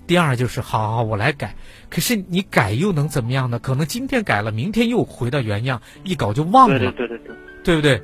[0.08, 1.56] 第二，就是好好我来改。
[1.92, 3.60] 可是你改又能怎么样呢？
[3.60, 6.80] 可能今天改了，明天又回到原样，一搞就忘了。
[6.80, 8.02] 对对对对，对不对？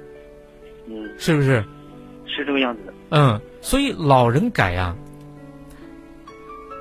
[0.87, 1.65] 嗯，是不是？
[2.28, 2.93] 是这个样子的。
[3.09, 4.95] 嗯，所以老人改呀。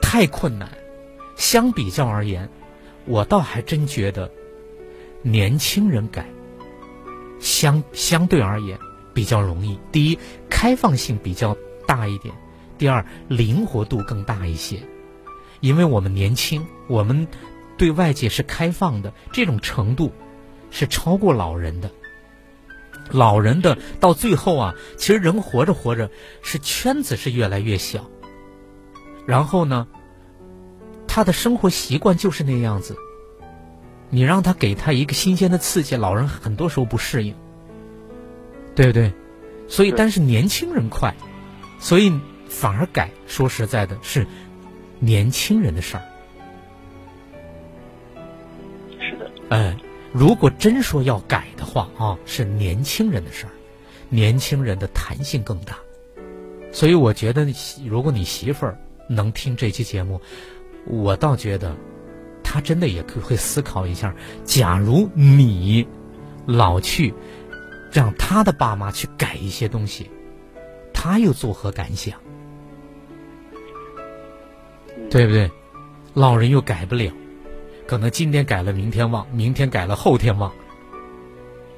[0.03, 0.71] 太困难，
[1.37, 2.49] 相比较而言，
[3.07, 4.31] 我倒还真觉得
[5.21, 6.25] 年轻人改
[7.41, 8.79] 相相对而言
[9.13, 9.77] 比较容易。
[9.91, 10.19] 第一，
[10.49, 11.57] 开放性比较
[11.89, 12.33] 大一点；
[12.79, 14.79] 第二，灵活度更大一些。
[15.61, 17.27] 因为我们年轻，我们
[17.77, 20.13] 对外界是开放的，这种程度
[20.71, 21.91] 是超过老人的。
[23.11, 26.11] 老人的到最后啊，其实人活着活着
[26.43, 28.11] 是圈子是越来越小，
[29.27, 29.87] 然后呢？
[31.09, 32.95] 他的生活习惯就是那样子，
[34.11, 37.35] 你让他给他一个新鲜的刺激，老人很多时候不适应，
[38.75, 39.15] 对不对？
[39.67, 41.15] 所以，但是年轻人快，
[41.81, 42.13] 所以
[42.51, 43.11] 反而改。
[43.27, 44.27] 说实在的，是
[45.01, 46.03] 年轻人的事儿。
[49.01, 49.31] 是的。
[49.49, 49.77] 哎，
[50.17, 53.53] 如果真说要改的话啊，是年轻人的事儿，
[54.09, 55.77] 年轻人的弹性更大。
[56.73, 57.47] 所以，我觉得，
[57.87, 58.79] 如果你媳妇儿
[59.11, 60.19] 能听这期节目。
[60.87, 61.77] 我倒觉得，
[62.43, 64.15] 他真的也可会思考一下：
[64.45, 65.87] 假如你
[66.47, 67.13] 老去
[67.93, 70.11] 让他的爸妈去改一些东西，
[70.95, 72.19] 他又作何感想？
[75.11, 75.51] 对不对？
[76.15, 77.13] 老人又改不了，
[77.87, 80.53] 可能今天改了，明天忘；明天改了，后天忘。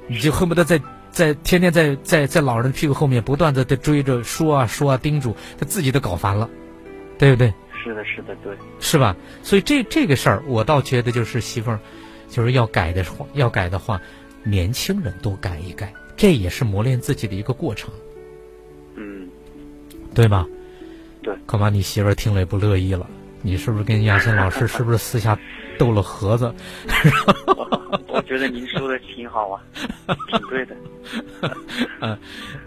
[0.07, 0.81] 你就恨不得在
[1.11, 6.49] 在天天在在在老人屁股后面不断的在追着说啊说啊叮嘱，他自己都搞烦了，
[7.17, 7.53] 对不对？
[7.83, 9.15] 是的，是的，对，是吧？
[9.43, 11.79] 所以这这个事儿，我倒觉得就是媳妇儿，
[12.29, 14.01] 就是要改的话，要改的话，
[14.43, 17.89] 年轻人多改一改，这也是磨练自己的一个过程，
[18.95, 19.29] 嗯，
[20.13, 20.45] 对吧？
[21.21, 23.07] 对，恐怕你媳妇儿听了也不乐意了。
[23.41, 25.37] 你是不是跟亚新老师是不是私下
[25.79, 26.53] 斗了盒子？
[28.07, 29.61] 我觉得您说的挺好啊，
[30.29, 30.75] 挺对的。
[32.01, 32.17] 嗯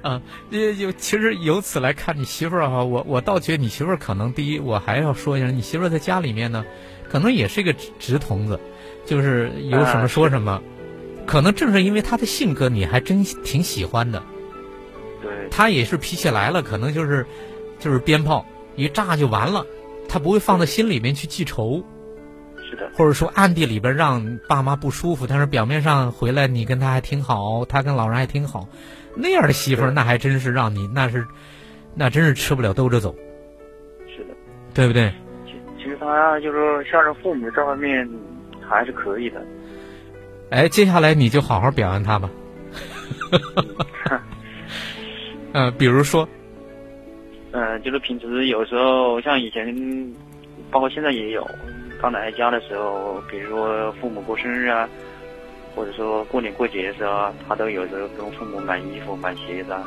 [0.03, 6.65] 嗯，有有，其实由此来看，你媳妇儿哈，我我倒觉得你媳妇儿可能第一，我还要说一下，你媳妇儿在家里面呢，
[7.09, 8.59] 可能也是一个直直筒子，
[9.05, 10.61] 就是有什么说什么。
[11.27, 14.21] 可能正是因为她的性格，你还真挺喜欢的。
[15.21, 15.31] 对。
[15.51, 17.25] 她也是脾气来了，可能就是
[17.79, 18.45] 就是鞭炮
[18.75, 19.65] 一炸就完了。
[20.09, 21.85] 她不会放在心里面去记仇，
[22.73, 28.67] 是的，或者说暗地里边让爸妈不舒服，但是表面上回来你跟他还挺好，他跟老人还挺好，
[29.15, 31.27] 那样的媳妇儿那还真是让你那是，
[31.95, 33.15] 那真是吃不了兜着走，
[34.09, 34.35] 是的，
[34.73, 35.13] 对不对？
[35.45, 38.09] 其其实他就是说孝顺父母这方面
[38.67, 39.45] 还是可以的。
[40.49, 42.31] 哎，接下来你就好好表扬他吧。
[45.53, 46.27] 嗯， 比如说。
[47.55, 49.77] 嗯，就是平时有时候像以前，
[50.71, 51.47] 包括现在也有，
[52.03, 54.89] 刚来家的时候，比如说父母过生日啊，
[55.73, 59.85] 或者说过年过节的时候，他都有时候跟父母买衣服、买鞋子，啊，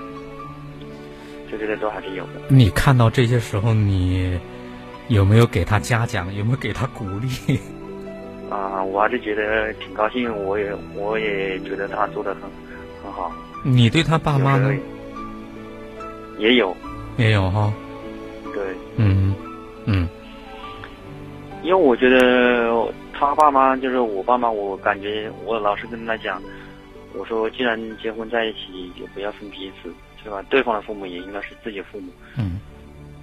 [1.52, 2.40] 就这些都还是有的。
[2.48, 4.40] 你看到这些时候，你
[5.10, 6.34] 有没有给他嘉奖？
[6.34, 7.60] 有没有给他鼓励？
[8.50, 12.44] 啊，我还是觉得挺高兴，我也我也觉得他做的很
[13.04, 13.30] 很好。
[13.62, 14.74] 你对他爸妈呢？
[16.40, 16.74] 也有。
[17.18, 17.74] 也有哈，
[18.54, 18.64] 对，
[18.98, 19.34] 嗯，
[19.86, 20.08] 嗯，
[21.66, 26.40] 因为我觉得他爸妈就是我爸妈，我感觉我老是跟他讲，
[27.16, 29.92] 我说既然结婚在一起，就不要分彼此，
[30.24, 30.44] 是吧？
[30.48, 32.60] 对方的父母也应该是自己父母，嗯，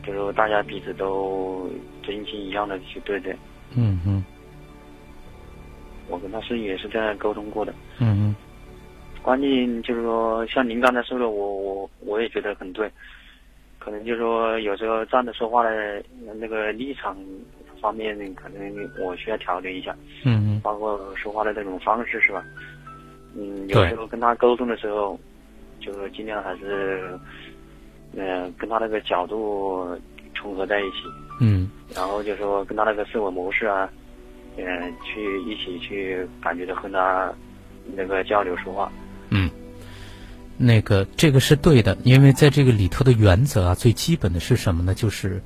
[0.04, 1.70] 就是说大家彼此都
[2.02, 3.30] 真心一样的去对待，
[3.76, 4.24] 嗯嗯，
[6.08, 8.36] 我跟他是也是这样沟通过的，嗯嗯，
[9.22, 12.90] 关键就是说像您刚才说的，我我我也觉得很对。
[13.78, 16.00] 可能就是说有时候站着说话的
[16.38, 17.16] 那个立场
[17.82, 19.94] 方面，可能我需要调整一下。
[20.24, 20.60] 嗯嗯。
[20.60, 22.42] 包括说话的这种方式是吧？
[23.36, 25.18] 嗯，有时候跟他沟通的时候，
[25.80, 27.18] 就是尽量还是，
[28.16, 29.98] 呃，跟他那个角度
[30.32, 30.98] 重合在一起。
[31.40, 31.68] 嗯。
[31.94, 33.90] 然后就说跟他那个思维模式啊，
[34.56, 34.64] 嗯，
[35.04, 37.32] 去一起去感觉着和他
[37.94, 38.90] 那个交流说话。
[39.30, 39.50] 嗯。
[40.58, 44.94] 那个，这个是对的，因为在这个里头的原则啊，最基本的是什么呢？
[44.94, 45.42] 就是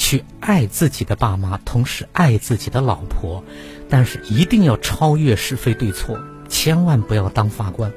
[0.00, 3.44] 去爱自己的爸妈，同时爱自己的老婆，
[3.90, 7.92] 但是一定要超越是非对错，千万不要当法官。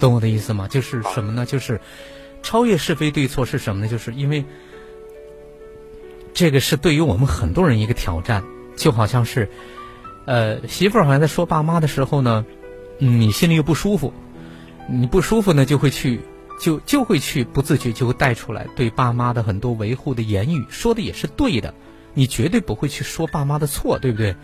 [0.00, 0.66] 懂我的意思吗？
[0.66, 1.44] 就是什么呢？
[1.44, 1.78] 就是
[2.42, 3.88] 超越是非对错是什么呢？
[3.88, 4.46] 就是因为
[6.32, 8.42] 这个是对于我们很多人一个挑战，
[8.76, 9.50] 就好像是
[10.24, 12.46] 呃，媳妇儿好像在说爸妈的时候呢。
[12.98, 14.14] 你心里又不舒服，
[14.88, 16.22] 你不舒服呢，就会去，
[16.58, 21.74] 就就会去不自觉就会带出来对爸妈的很多维护的言语，说的也是对的，
[22.14, 24.36] 你绝对不会去说爸妈的错，对不对？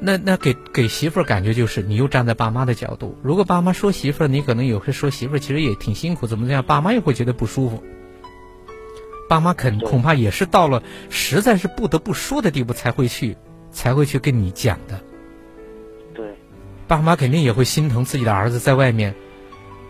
[0.00, 7.82] 那那给给媳妇儿感觉就是你又站在爸妈的角度，如果爸妈说媳妇儿，你可能有时说媳妇儿其实也挺辛苦，怎么怎样，爸妈也会觉得不舒服，
[9.28, 13.36] 爸妈肯恐怕也是到了实在是不得不说的地步才会去
[13.72, 15.00] 才会去跟你讲的。
[16.14, 16.34] 对
[16.86, 19.16] 爸妈肯定也会心疼自己的儿子在外面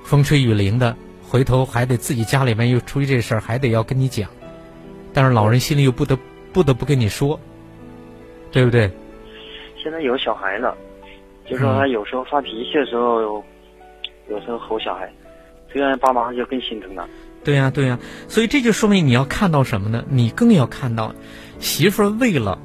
[0.04, 0.96] 风吹雨淋的，
[1.28, 4.28] 回头还得自己家里面又出于这事儿，还得要跟你讲，
[5.12, 6.18] 但是老人心里又不得
[6.52, 7.38] 不得不跟你说，
[8.50, 8.90] 对不对？
[9.82, 10.74] 现在有小孩了，
[11.46, 13.44] 就说他有时候发脾气的时候，
[14.30, 15.12] 有时候吼小孩，
[15.72, 17.06] 这样爸妈就更心疼了。
[17.44, 17.98] 对呀，对呀，
[18.28, 20.04] 所以这就说明你要看到什么呢？
[20.08, 21.14] 你更要看到
[21.58, 22.58] 媳妇儿为了。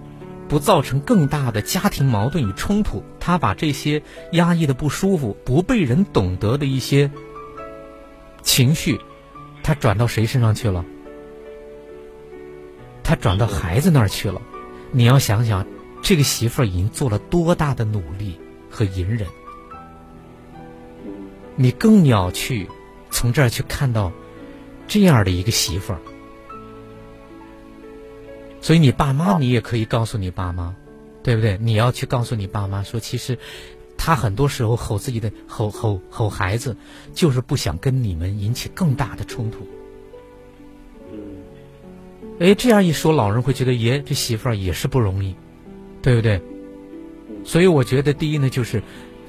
[0.50, 4.04] 不造成更大的家庭矛盾与冲突，他把这些
[4.34, 7.10] 压抑的不舒服、不被人懂得的一些
[8.44, 9.02] 情绪，
[9.64, 10.86] 他转到谁身上去了？
[13.04, 14.42] 他转到孩子那儿去了。
[14.92, 15.66] 你要想想，
[16.04, 18.40] 这个媳妇儿已经做了多大的努力
[18.70, 19.28] 和隐忍，
[21.56, 22.70] 你更要去
[23.10, 24.12] 从这儿去看到
[24.88, 26.00] 这样的一个媳妇儿。
[28.62, 30.76] 所以你爸妈，你也可以告诉你爸妈，
[31.24, 31.58] 对不对？
[31.60, 33.38] 你要去告诉你爸妈说，其实
[34.06, 36.76] 他很多时候吼自己的吼吼吼孩子，
[37.14, 39.60] 就是不想跟你们引起更大的冲突。
[41.10, 41.20] 嗯。
[42.38, 45.38] 哎，这样一说，老人会觉得，爷这媳妇儿也是不容易，
[46.02, 46.42] 对不对？
[47.46, 48.84] 所以我觉得，第一呢，就是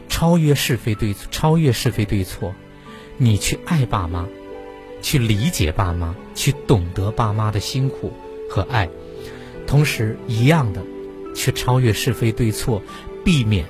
[0.09, 2.53] 超越是非对超越是非对错，
[3.17, 4.27] 你去爱爸妈，
[5.01, 8.13] 去理解爸妈，去懂得爸妈的辛苦
[8.51, 8.91] 和爱，
[9.69, 10.83] 同时一样的
[11.33, 12.83] 去超越是非对错，
[13.25, 13.65] 避免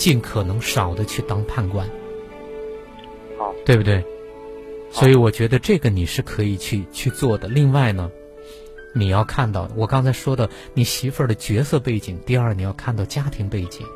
[0.00, 1.86] 尽可能少的去当判官，
[3.38, 4.02] 好，对不对？
[4.90, 7.48] 所以我觉得这个你是可以去去做的。
[7.48, 8.10] 另外呢，
[8.94, 13.86] 你要看到我刚才说的你媳妇儿的角色背景，第二你要看到家庭背景。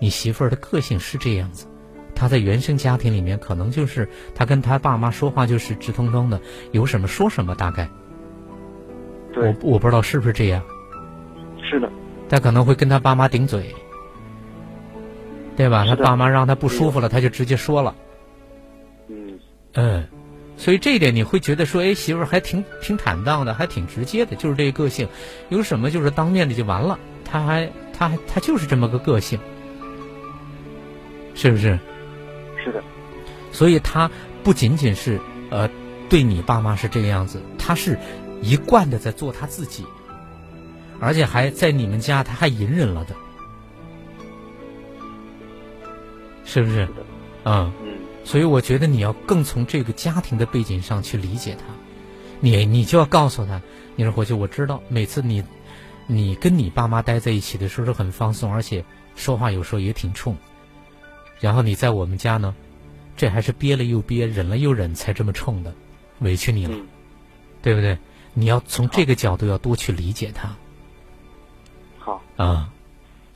[0.00, 1.66] 你媳妇儿的个性是这样子，
[2.12, 6.40] 她在原生家庭里面可能就是她跟她爸妈说话就是直通通的，
[6.72, 7.88] 有什么说什么，大概。
[9.32, 9.46] 对。
[9.46, 10.60] 我我不知道是不是这样。
[11.62, 11.88] 是的。
[12.28, 13.72] 她可能会跟她爸妈顶嘴，
[15.56, 15.84] 对吧？
[15.86, 17.94] 他爸妈让他不舒服了，他就直接说了。
[19.08, 19.38] 嗯。
[19.74, 20.06] 嗯，
[20.56, 25.08] 所以这一点你会觉得说，哎，媳妇儿还挺挺坦荡的，还挺直接的，就是这个个性，
[25.48, 26.98] 有什么就是当面的就完了。
[27.24, 29.38] 他还他还他就是这么个个性。
[31.34, 31.78] 是不是？
[32.64, 32.82] 是的。
[33.52, 34.10] 所以他
[34.44, 35.68] 不仅仅是呃
[36.08, 37.98] 对你爸妈是这个样子，他是
[38.42, 39.84] 一贯的在做他自己，
[41.00, 43.14] 而且还在你们家他还隐忍了的，
[46.46, 46.88] 是不是？
[47.44, 47.70] 嗯。
[48.24, 51.64] 所以我觉得你要更从这个家庭的背景上去理解他，
[52.40, 53.62] 你你就要告诉他，
[53.94, 55.44] 你说回去我知道每次你
[56.08, 58.84] 你跟你爸妈待在一起的时候是很放松，而且
[59.14, 60.36] 说话有时候也挺冲。
[61.38, 62.52] 然后你在我们家呢，
[63.16, 65.72] 这还是憋了又憋，忍了又忍，才这么冲的，
[66.18, 66.76] 委屈你了，
[67.62, 67.96] 对不对？
[68.34, 70.56] 你要从这个角度要多去理解他。
[71.98, 72.72] 好啊，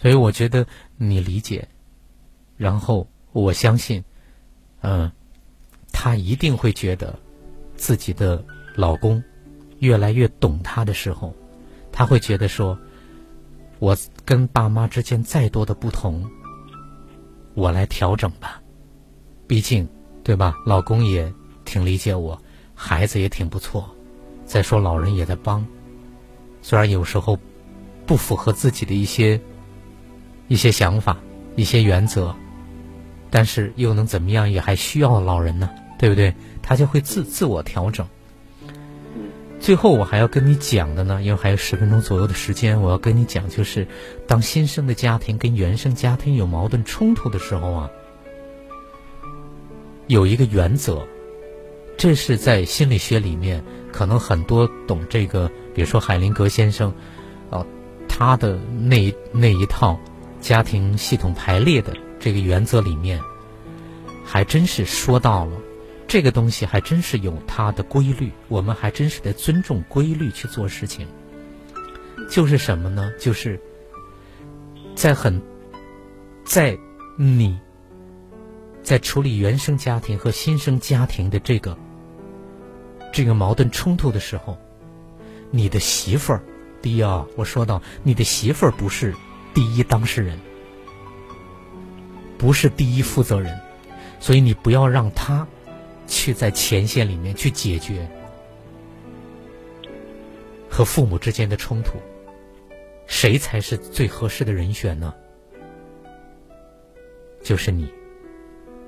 [0.02, 1.68] 所以我觉得你理解，
[2.60, 4.04] 然后我相信，
[4.82, 5.10] 嗯，
[5.90, 7.18] 他一定会觉得
[7.74, 8.44] 自己的
[8.74, 9.24] 老公
[9.78, 11.34] 越来越懂他的时候，
[11.90, 12.78] 他会觉得说，
[13.78, 13.96] 我
[14.26, 16.30] 跟爸妈之间再多的不同。
[17.54, 18.60] 我来调整吧，
[19.46, 19.88] 毕竟，
[20.22, 20.54] 对吧？
[20.66, 21.32] 老公也
[21.64, 22.38] 挺理解我，
[22.74, 23.88] 孩子也挺不错。
[24.44, 25.66] 再说老人也在帮，
[26.60, 27.38] 虽然有时候
[28.04, 29.40] 不符合自己的一些
[30.48, 31.16] 一些想法、
[31.56, 32.36] 一些原则，
[33.30, 34.50] 但是又能怎么样？
[34.50, 36.34] 也还需要老人呢，对不对？
[36.62, 38.06] 他就会自自我调整。
[39.60, 43.86] 最后我还要跟你讲的呢，因为还有十分钟左右的时间，我要跟你讲，就是
[44.26, 47.90] 当新生的家庭跟原生家庭有矛盾冲突的时候啊，
[50.06, 51.06] 有一个原则，
[51.98, 53.62] 这是在心理学里面，
[53.92, 56.90] 可能很多懂这个，比如说海灵格先生，
[57.50, 57.66] 哦，
[58.08, 60.00] 他的那那一套
[60.40, 63.20] 家庭系统排列的这个原则里面，
[64.24, 65.56] 还真是说到了。
[66.06, 71.06] 这个东西还真是有它的规律，我们还真是得尊重规律去做事情。
[72.28, 73.12] 就是什么呢？
[73.18, 73.60] 就是
[74.94, 75.40] 在很
[76.44, 76.76] 在
[77.16, 77.58] 你
[78.82, 81.78] 在处理原生家庭和新生家庭的这个
[83.12, 84.58] 这个矛盾冲突的时候，
[85.52, 86.42] 你的媳妇儿，
[86.82, 89.14] 第一啊，我说到你的媳妇儿不是
[89.54, 90.38] 第一当事人，
[92.40, 93.60] 不是第一负责人，
[94.18, 95.46] 所以你不要让他。
[96.06, 98.04] 去在前线里面去解决
[100.68, 102.00] 和父母之间的冲突，
[103.06, 105.14] 谁才是最合适的人选呢？
[107.44, 107.88] 就是你。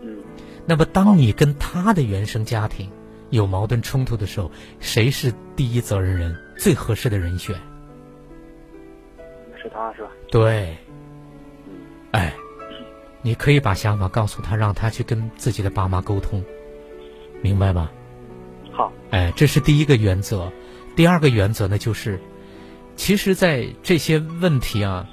[0.01, 0.19] 嗯。
[0.67, 2.91] 那么，当你跟他的原生家庭
[3.31, 4.51] 有矛盾冲突的时候，
[4.81, 6.37] 谁是第一责任人？
[6.59, 7.55] 最合适的人选？
[9.63, 10.11] 是他是吧？
[10.29, 10.77] 对。
[12.11, 12.35] 哎，
[13.23, 16.45] 你可以把想法告诉他，让他去跟自己的爸妈沟通。
[17.41, 17.91] 明白吗？
[18.71, 20.53] 好，哎，这是第一个原则。
[20.95, 22.21] 第二个原则呢，就是，
[22.97, 25.09] 其实，在这些问题啊，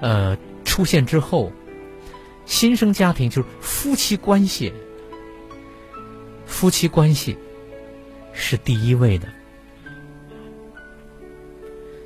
[0.00, 1.52] 呃，出现之后，
[2.46, 4.72] 新生家庭就是夫妻关系，
[6.46, 7.36] 夫妻关系
[8.32, 9.28] 是第一位的，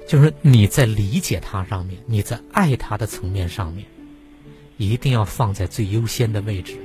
[0.07, 3.87] 就是你在理解他上面，你在爱他的层面上面，
[4.79, 6.79] 一定要放在最优先的位置。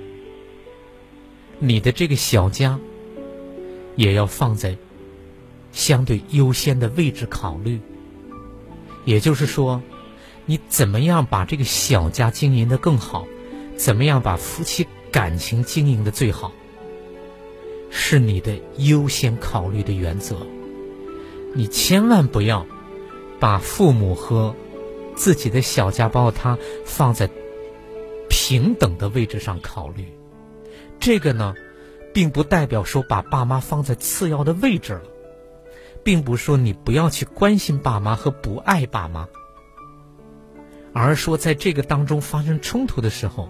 [1.60, 2.78] 你的这个小家，
[3.96, 4.76] 也要放在
[5.72, 7.80] 相对优先的位置考虑。
[9.06, 9.82] 也就是说，
[10.46, 13.26] 你怎么样把这个小家经营的更好，
[13.78, 16.52] 怎么样把夫妻感情经营的最好，
[17.89, 20.38] 是你的优先考虑的原则。
[21.54, 22.66] 你千万不要
[23.39, 24.56] 把父母和
[25.16, 27.30] 自己的小家，包括他，放在
[28.36, 30.12] 平等的位置上考虑。
[31.00, 31.54] 这个呢，
[32.16, 35.04] 并不代表说把爸妈放在次要的位置了，
[36.04, 39.28] 并不说你不要去关心爸妈和不爱爸妈，
[40.94, 43.48] 而说在这个当中发生冲突的时候，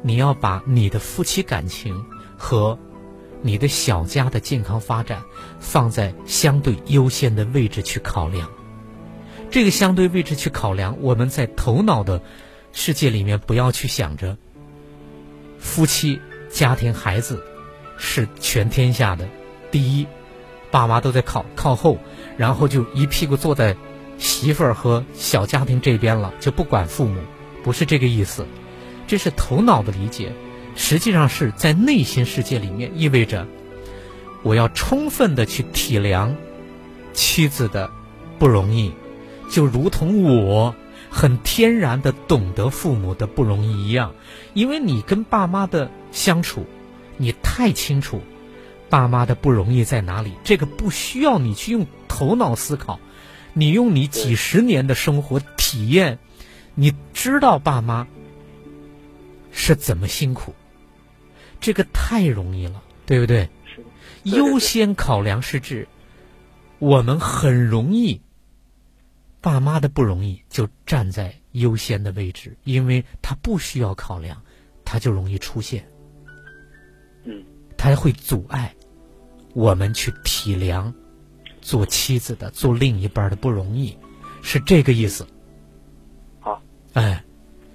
[0.00, 2.06] 你要把你的夫妻感情
[2.38, 2.78] 和
[3.42, 5.22] 你的小家的健康发展
[5.60, 8.50] 放在相对优先的位置去考量。
[9.50, 12.22] 这个相对位置去考量，我们在头脑的
[12.76, 14.36] 世界里面不要去想着
[15.58, 16.20] 夫妻、
[16.50, 17.42] 家庭、孩子
[17.96, 19.26] 是全天下的
[19.70, 20.06] 第一，
[20.70, 21.98] 爸妈都在靠靠后，
[22.36, 23.74] 然后就一屁股坐在
[24.18, 27.18] 媳妇儿和小家庭这边了，就不管父母，
[27.64, 28.46] 不是这个意思。
[29.06, 30.32] 这是头脑的理解，
[30.76, 33.48] 实际上是在内心世界里面意味着
[34.42, 36.34] 我要充分的去体谅
[37.14, 37.90] 妻子的
[38.38, 38.92] 不容易。
[39.50, 40.74] 就如同我
[41.16, 44.14] 很天然的懂得父母的不容易一样，
[44.52, 46.66] 因为你跟爸妈的相处，
[47.16, 48.20] 你太清楚
[48.90, 50.34] 爸妈的不容易在哪里。
[50.44, 53.00] 这个不需要你去用头脑思考，
[53.54, 56.18] 你用你几十年的生活体验，
[56.74, 58.06] 你知道爸妈
[59.50, 60.54] 是怎么辛苦，
[61.62, 63.48] 这个太容易了，对不对？
[64.24, 65.88] 优先考量是指
[66.78, 68.20] 我们很容易。
[69.40, 74.42] 爸妈的不容易就站在优先的位置，因为他不需要考量，
[74.84, 75.88] 他就容易出现。
[77.24, 77.44] 嗯，
[77.76, 78.74] 他会阻碍
[79.54, 80.92] 我们去体谅
[81.60, 83.96] 做妻子的、做另一半的不容易，
[84.42, 85.26] 是这个意思。
[86.40, 86.62] 好，
[86.94, 87.24] 哎，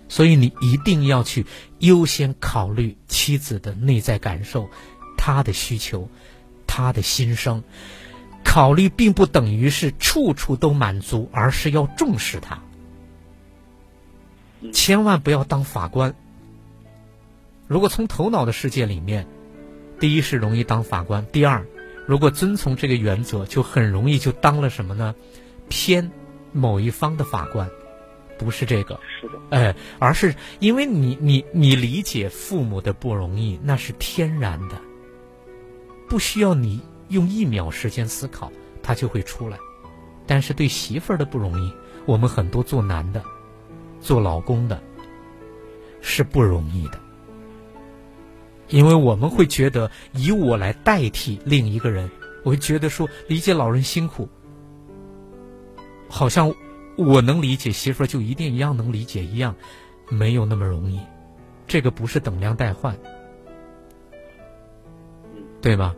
[0.10, 1.46] 所以你一定要去
[1.80, 4.70] 优先考虑妻子的内在感受、
[5.18, 6.10] 她的需求、
[6.68, 7.64] 她的心声。
[8.52, 12.60] 考虑并不等于是处处都满足，而是要重视它。
[14.74, 16.14] 千万不要当法官。
[17.66, 19.26] 如果从头脑的世界里面，
[20.02, 21.66] 第一是容易当法官；第二，
[22.06, 25.16] 如果遵从这个原则，就很容易就当了什么呢？
[25.70, 26.12] 偏
[26.52, 27.70] 某一方的法官，
[28.38, 34.76] 不是这个，是的，哎，而是因为你你你理解父母的不容易，那是天然的，
[36.10, 36.82] 不需要你。
[37.12, 38.52] 用一秒时间思考，
[38.82, 39.58] 他就会出来。
[40.26, 41.72] 但是对媳妇儿的不容易，
[42.06, 43.22] 我们很多做男的、
[44.00, 44.82] 做老公的，
[46.02, 47.00] 是不容易的。
[48.70, 52.10] 因为我们会觉得以我来代替另一个人，
[52.44, 54.30] 我会觉得说理解老人辛苦，
[56.08, 56.54] 好像
[56.98, 59.54] 我能理解媳妇儿就一定一样能理解一样，
[60.08, 61.00] 没有那么容易。
[61.68, 62.98] 这个不是等量代换，
[65.62, 65.94] 对吧？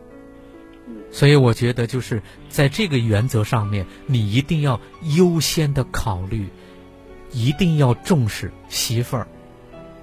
[1.12, 4.80] 所以我觉得，就是在这个原则上面，你一定要
[5.16, 6.48] 优先的考虑，
[7.32, 9.28] 一定要重视媳妇儿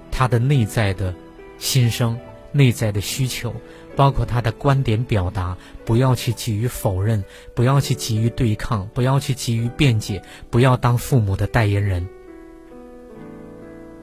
[0.09, 1.13] 她的内在的
[1.57, 2.17] 心声、
[2.51, 3.53] 内在的需求，
[3.95, 7.23] 包括她的观点表达，不要去急于否认，
[7.53, 12.07] 不要去急于对抗，不要去急于辩解，不要当父母的代言人，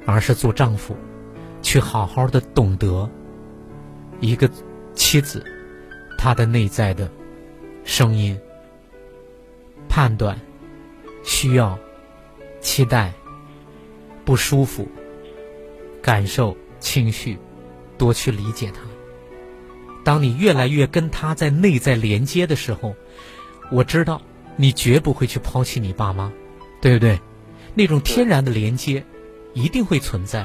[0.07, 0.95] 而是做丈夫，
[1.63, 3.11] 去好好的懂得
[4.21, 4.49] 一个
[4.95, 5.45] 妻子。
[6.19, 7.11] 他的内在的
[7.85, 8.39] 声音、
[9.89, 10.39] 判断、
[11.25, 11.79] 需要、
[12.61, 13.13] 期待、
[14.25, 14.87] 不舒服、
[16.03, 17.39] 感受、情绪，
[17.97, 18.81] 多去理解他。
[20.05, 22.95] 当你越来越跟他在内在连接的时候，
[23.71, 24.21] 我知道
[24.57, 26.33] 你绝不会去抛弃你爸妈，
[26.83, 27.19] 对不对？
[27.75, 29.05] 那种天然的连接
[29.55, 30.45] 一定会存在。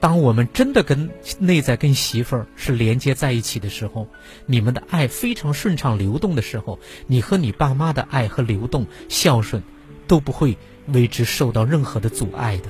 [0.00, 4.06] 当我们真的跟内在跟媳妇儿是连接在一起的时候，
[4.46, 9.62] 你们的爱非常顺畅流动的时候，你和你爸妈的爱和流动孝顺，
[10.06, 12.68] 都不会为之受到任何的阻碍的。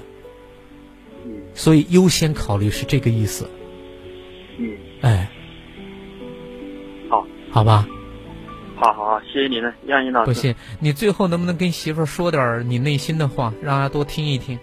[1.55, 3.51] 所以优先考虑是这个意思。
[4.59, 4.77] 嗯。
[5.03, 5.31] 哎。
[7.11, 7.27] 好。
[7.51, 7.87] 好吧。
[8.77, 10.27] 好好好，谢谢你了，杨颖老师。
[10.27, 14.59] 不谢，你最后能不能跟媳妇儿说点你内心的话，让她多听一听？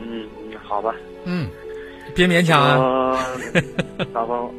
[0.00, 0.26] 嗯，
[0.62, 0.94] 好吧。
[1.24, 1.48] 嗯。
[2.12, 3.24] 别勉强啊，
[4.12, 4.52] 老公，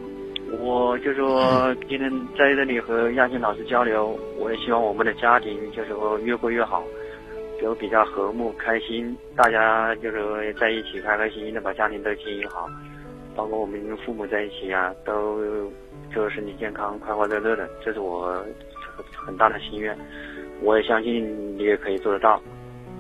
[0.62, 6.82] 我就说今天在这里和亚欣老师交流，我也希望我们的家庭就是说越过越好，
[7.62, 12.70] 就比较和睦开心，大家就是说在一起开开心心的把家庭都经营好，
[13.36, 15.42] 包括我们父母在一起啊，都
[16.16, 18.34] 就身体健康、快快乐乐的，这是我
[19.26, 19.96] 很大的心愿，
[20.62, 22.42] 我也相信你也可以做得到，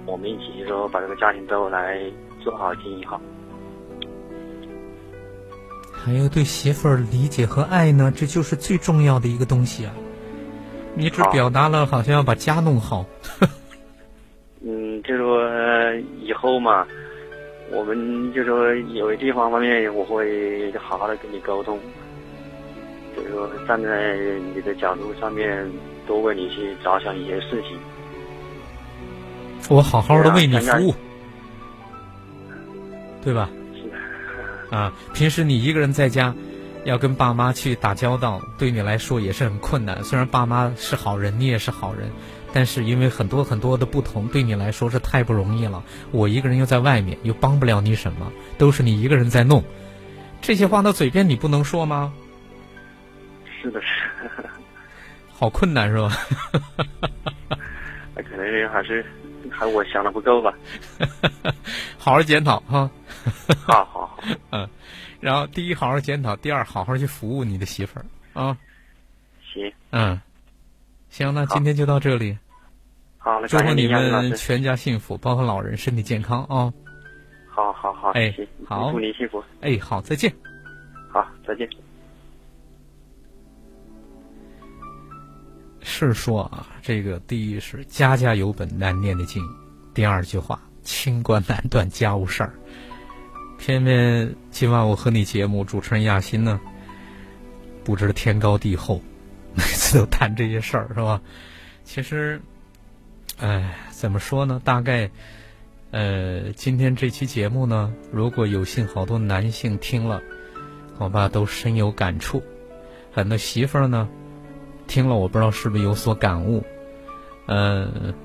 [0.05, 2.03] 我们一起就说把这个家庭都来
[2.43, 3.19] 做好经营好。
[6.03, 9.93] 还有对媳妇儿理解和爱呢，这就是最重要的一个东西啊！
[10.95, 13.05] 你只表达了好像要把家弄好。
[14.65, 15.47] 嗯，就说
[16.21, 16.85] 以后嘛，
[17.71, 21.79] 我们就说有的地方方面我会好好的跟你沟通，
[23.15, 24.17] 就是说站在
[24.55, 25.69] 你的角度上面
[26.07, 27.77] 多为你去着想一些事情。
[29.69, 30.93] 我好好的为你服务，
[33.23, 33.49] 对吧？
[34.71, 36.33] 啊，平时你一个人在家，
[36.85, 40.03] 要跟爸妈去打交道，对你来说也是很困难。
[40.03, 42.09] 虽然爸妈是好人，你也是好人，
[42.53, 45.83] 但是因为很多很多的不同，对你来说是太不容易了。
[46.11, 49.63] 我一个人又在外面，又帮不了你什么，都是你一个人在弄。
[50.41, 52.11] 这些话到嘴边你不能说吗？
[53.61, 53.87] 是的，是。
[55.37, 56.17] 好困难是吧？
[58.15, 59.05] 那可能还是
[59.49, 60.53] 还我想的不够吧。
[61.97, 62.89] 好好检讨哈。
[63.65, 64.19] 好好好。
[64.51, 64.69] 嗯，
[65.19, 68.57] 然后第一好好检讨，第二好好去服务你的媳妇儿啊。
[69.53, 69.71] 行。
[69.91, 70.19] 嗯，
[71.09, 72.37] 行，那今天就到这里。
[73.17, 76.73] 好，了祝福你们全家幸福，包括老人身体健康啊。
[77.47, 78.33] 好好好，哎，
[78.65, 79.43] 好，祝你幸福。
[79.61, 80.33] 哎，好，再见。
[81.11, 81.69] 好，再见。
[85.83, 89.43] 是说啊，这个第一是家家有本难念的经，
[89.93, 92.53] 第二句话清官难断家务事儿。
[93.61, 96.59] 偏偏今晚我和你节目主持人亚欣呢，
[97.83, 98.99] 不知天高地厚，
[99.53, 101.21] 每次都谈这些事儿是吧？
[101.83, 102.41] 其实，
[103.37, 104.59] 哎，怎么说呢？
[104.65, 105.11] 大概，
[105.91, 110.23] 呃，今天这期节目呢，如果有幸好多男性听了，
[110.97, 112.41] 恐怕都深有感触。
[113.11, 114.09] 很多媳妇儿呢。
[114.87, 116.65] 听了，我不知道是不是有所感悟。
[117.45, 118.15] 嗯，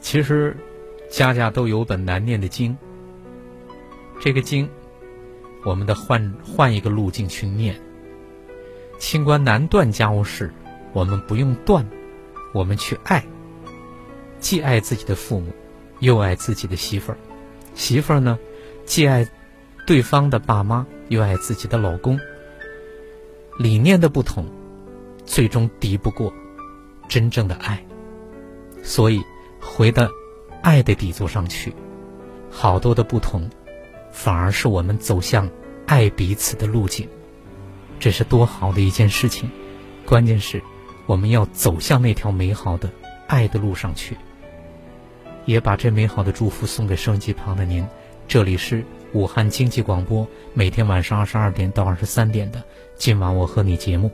[0.00, 0.56] 其实
[1.08, 2.76] 家家都有本难念的经。
[4.22, 4.70] 这个经，
[5.64, 7.74] 我们得换换一个路径去念。
[8.96, 10.54] 清官难断家务事，
[10.92, 11.84] 我们不用断，
[12.54, 13.26] 我们去爱。
[14.38, 15.52] 既爱自己的父母，
[15.98, 17.18] 又爱自己的媳妇儿。
[17.74, 18.38] 媳妇儿呢，
[18.84, 19.28] 既爱
[19.88, 22.16] 对方的爸妈，又爱自己的老公。
[23.58, 24.46] 理念的不同。
[25.24, 26.32] 最终敌不过
[27.08, 27.84] 真正的爱，
[28.82, 29.20] 所以
[29.60, 30.08] 回到
[30.62, 31.72] 爱的底座上去，
[32.50, 33.48] 好多的不同，
[34.12, 35.50] 反而是我们走向
[35.86, 37.08] 爱彼此的路径。
[37.98, 39.48] 这是多好的一件事情！
[40.06, 40.62] 关键是
[41.06, 42.88] 我们要走向那条美好的
[43.26, 44.16] 爱的路上去。
[45.44, 47.84] 也把这美好的祝福送给收音机旁的您。
[48.28, 52.62] 这里是武汉经济广播，每天晚上二十二点到二十三点的
[52.96, 54.10] 今晚我和你节目。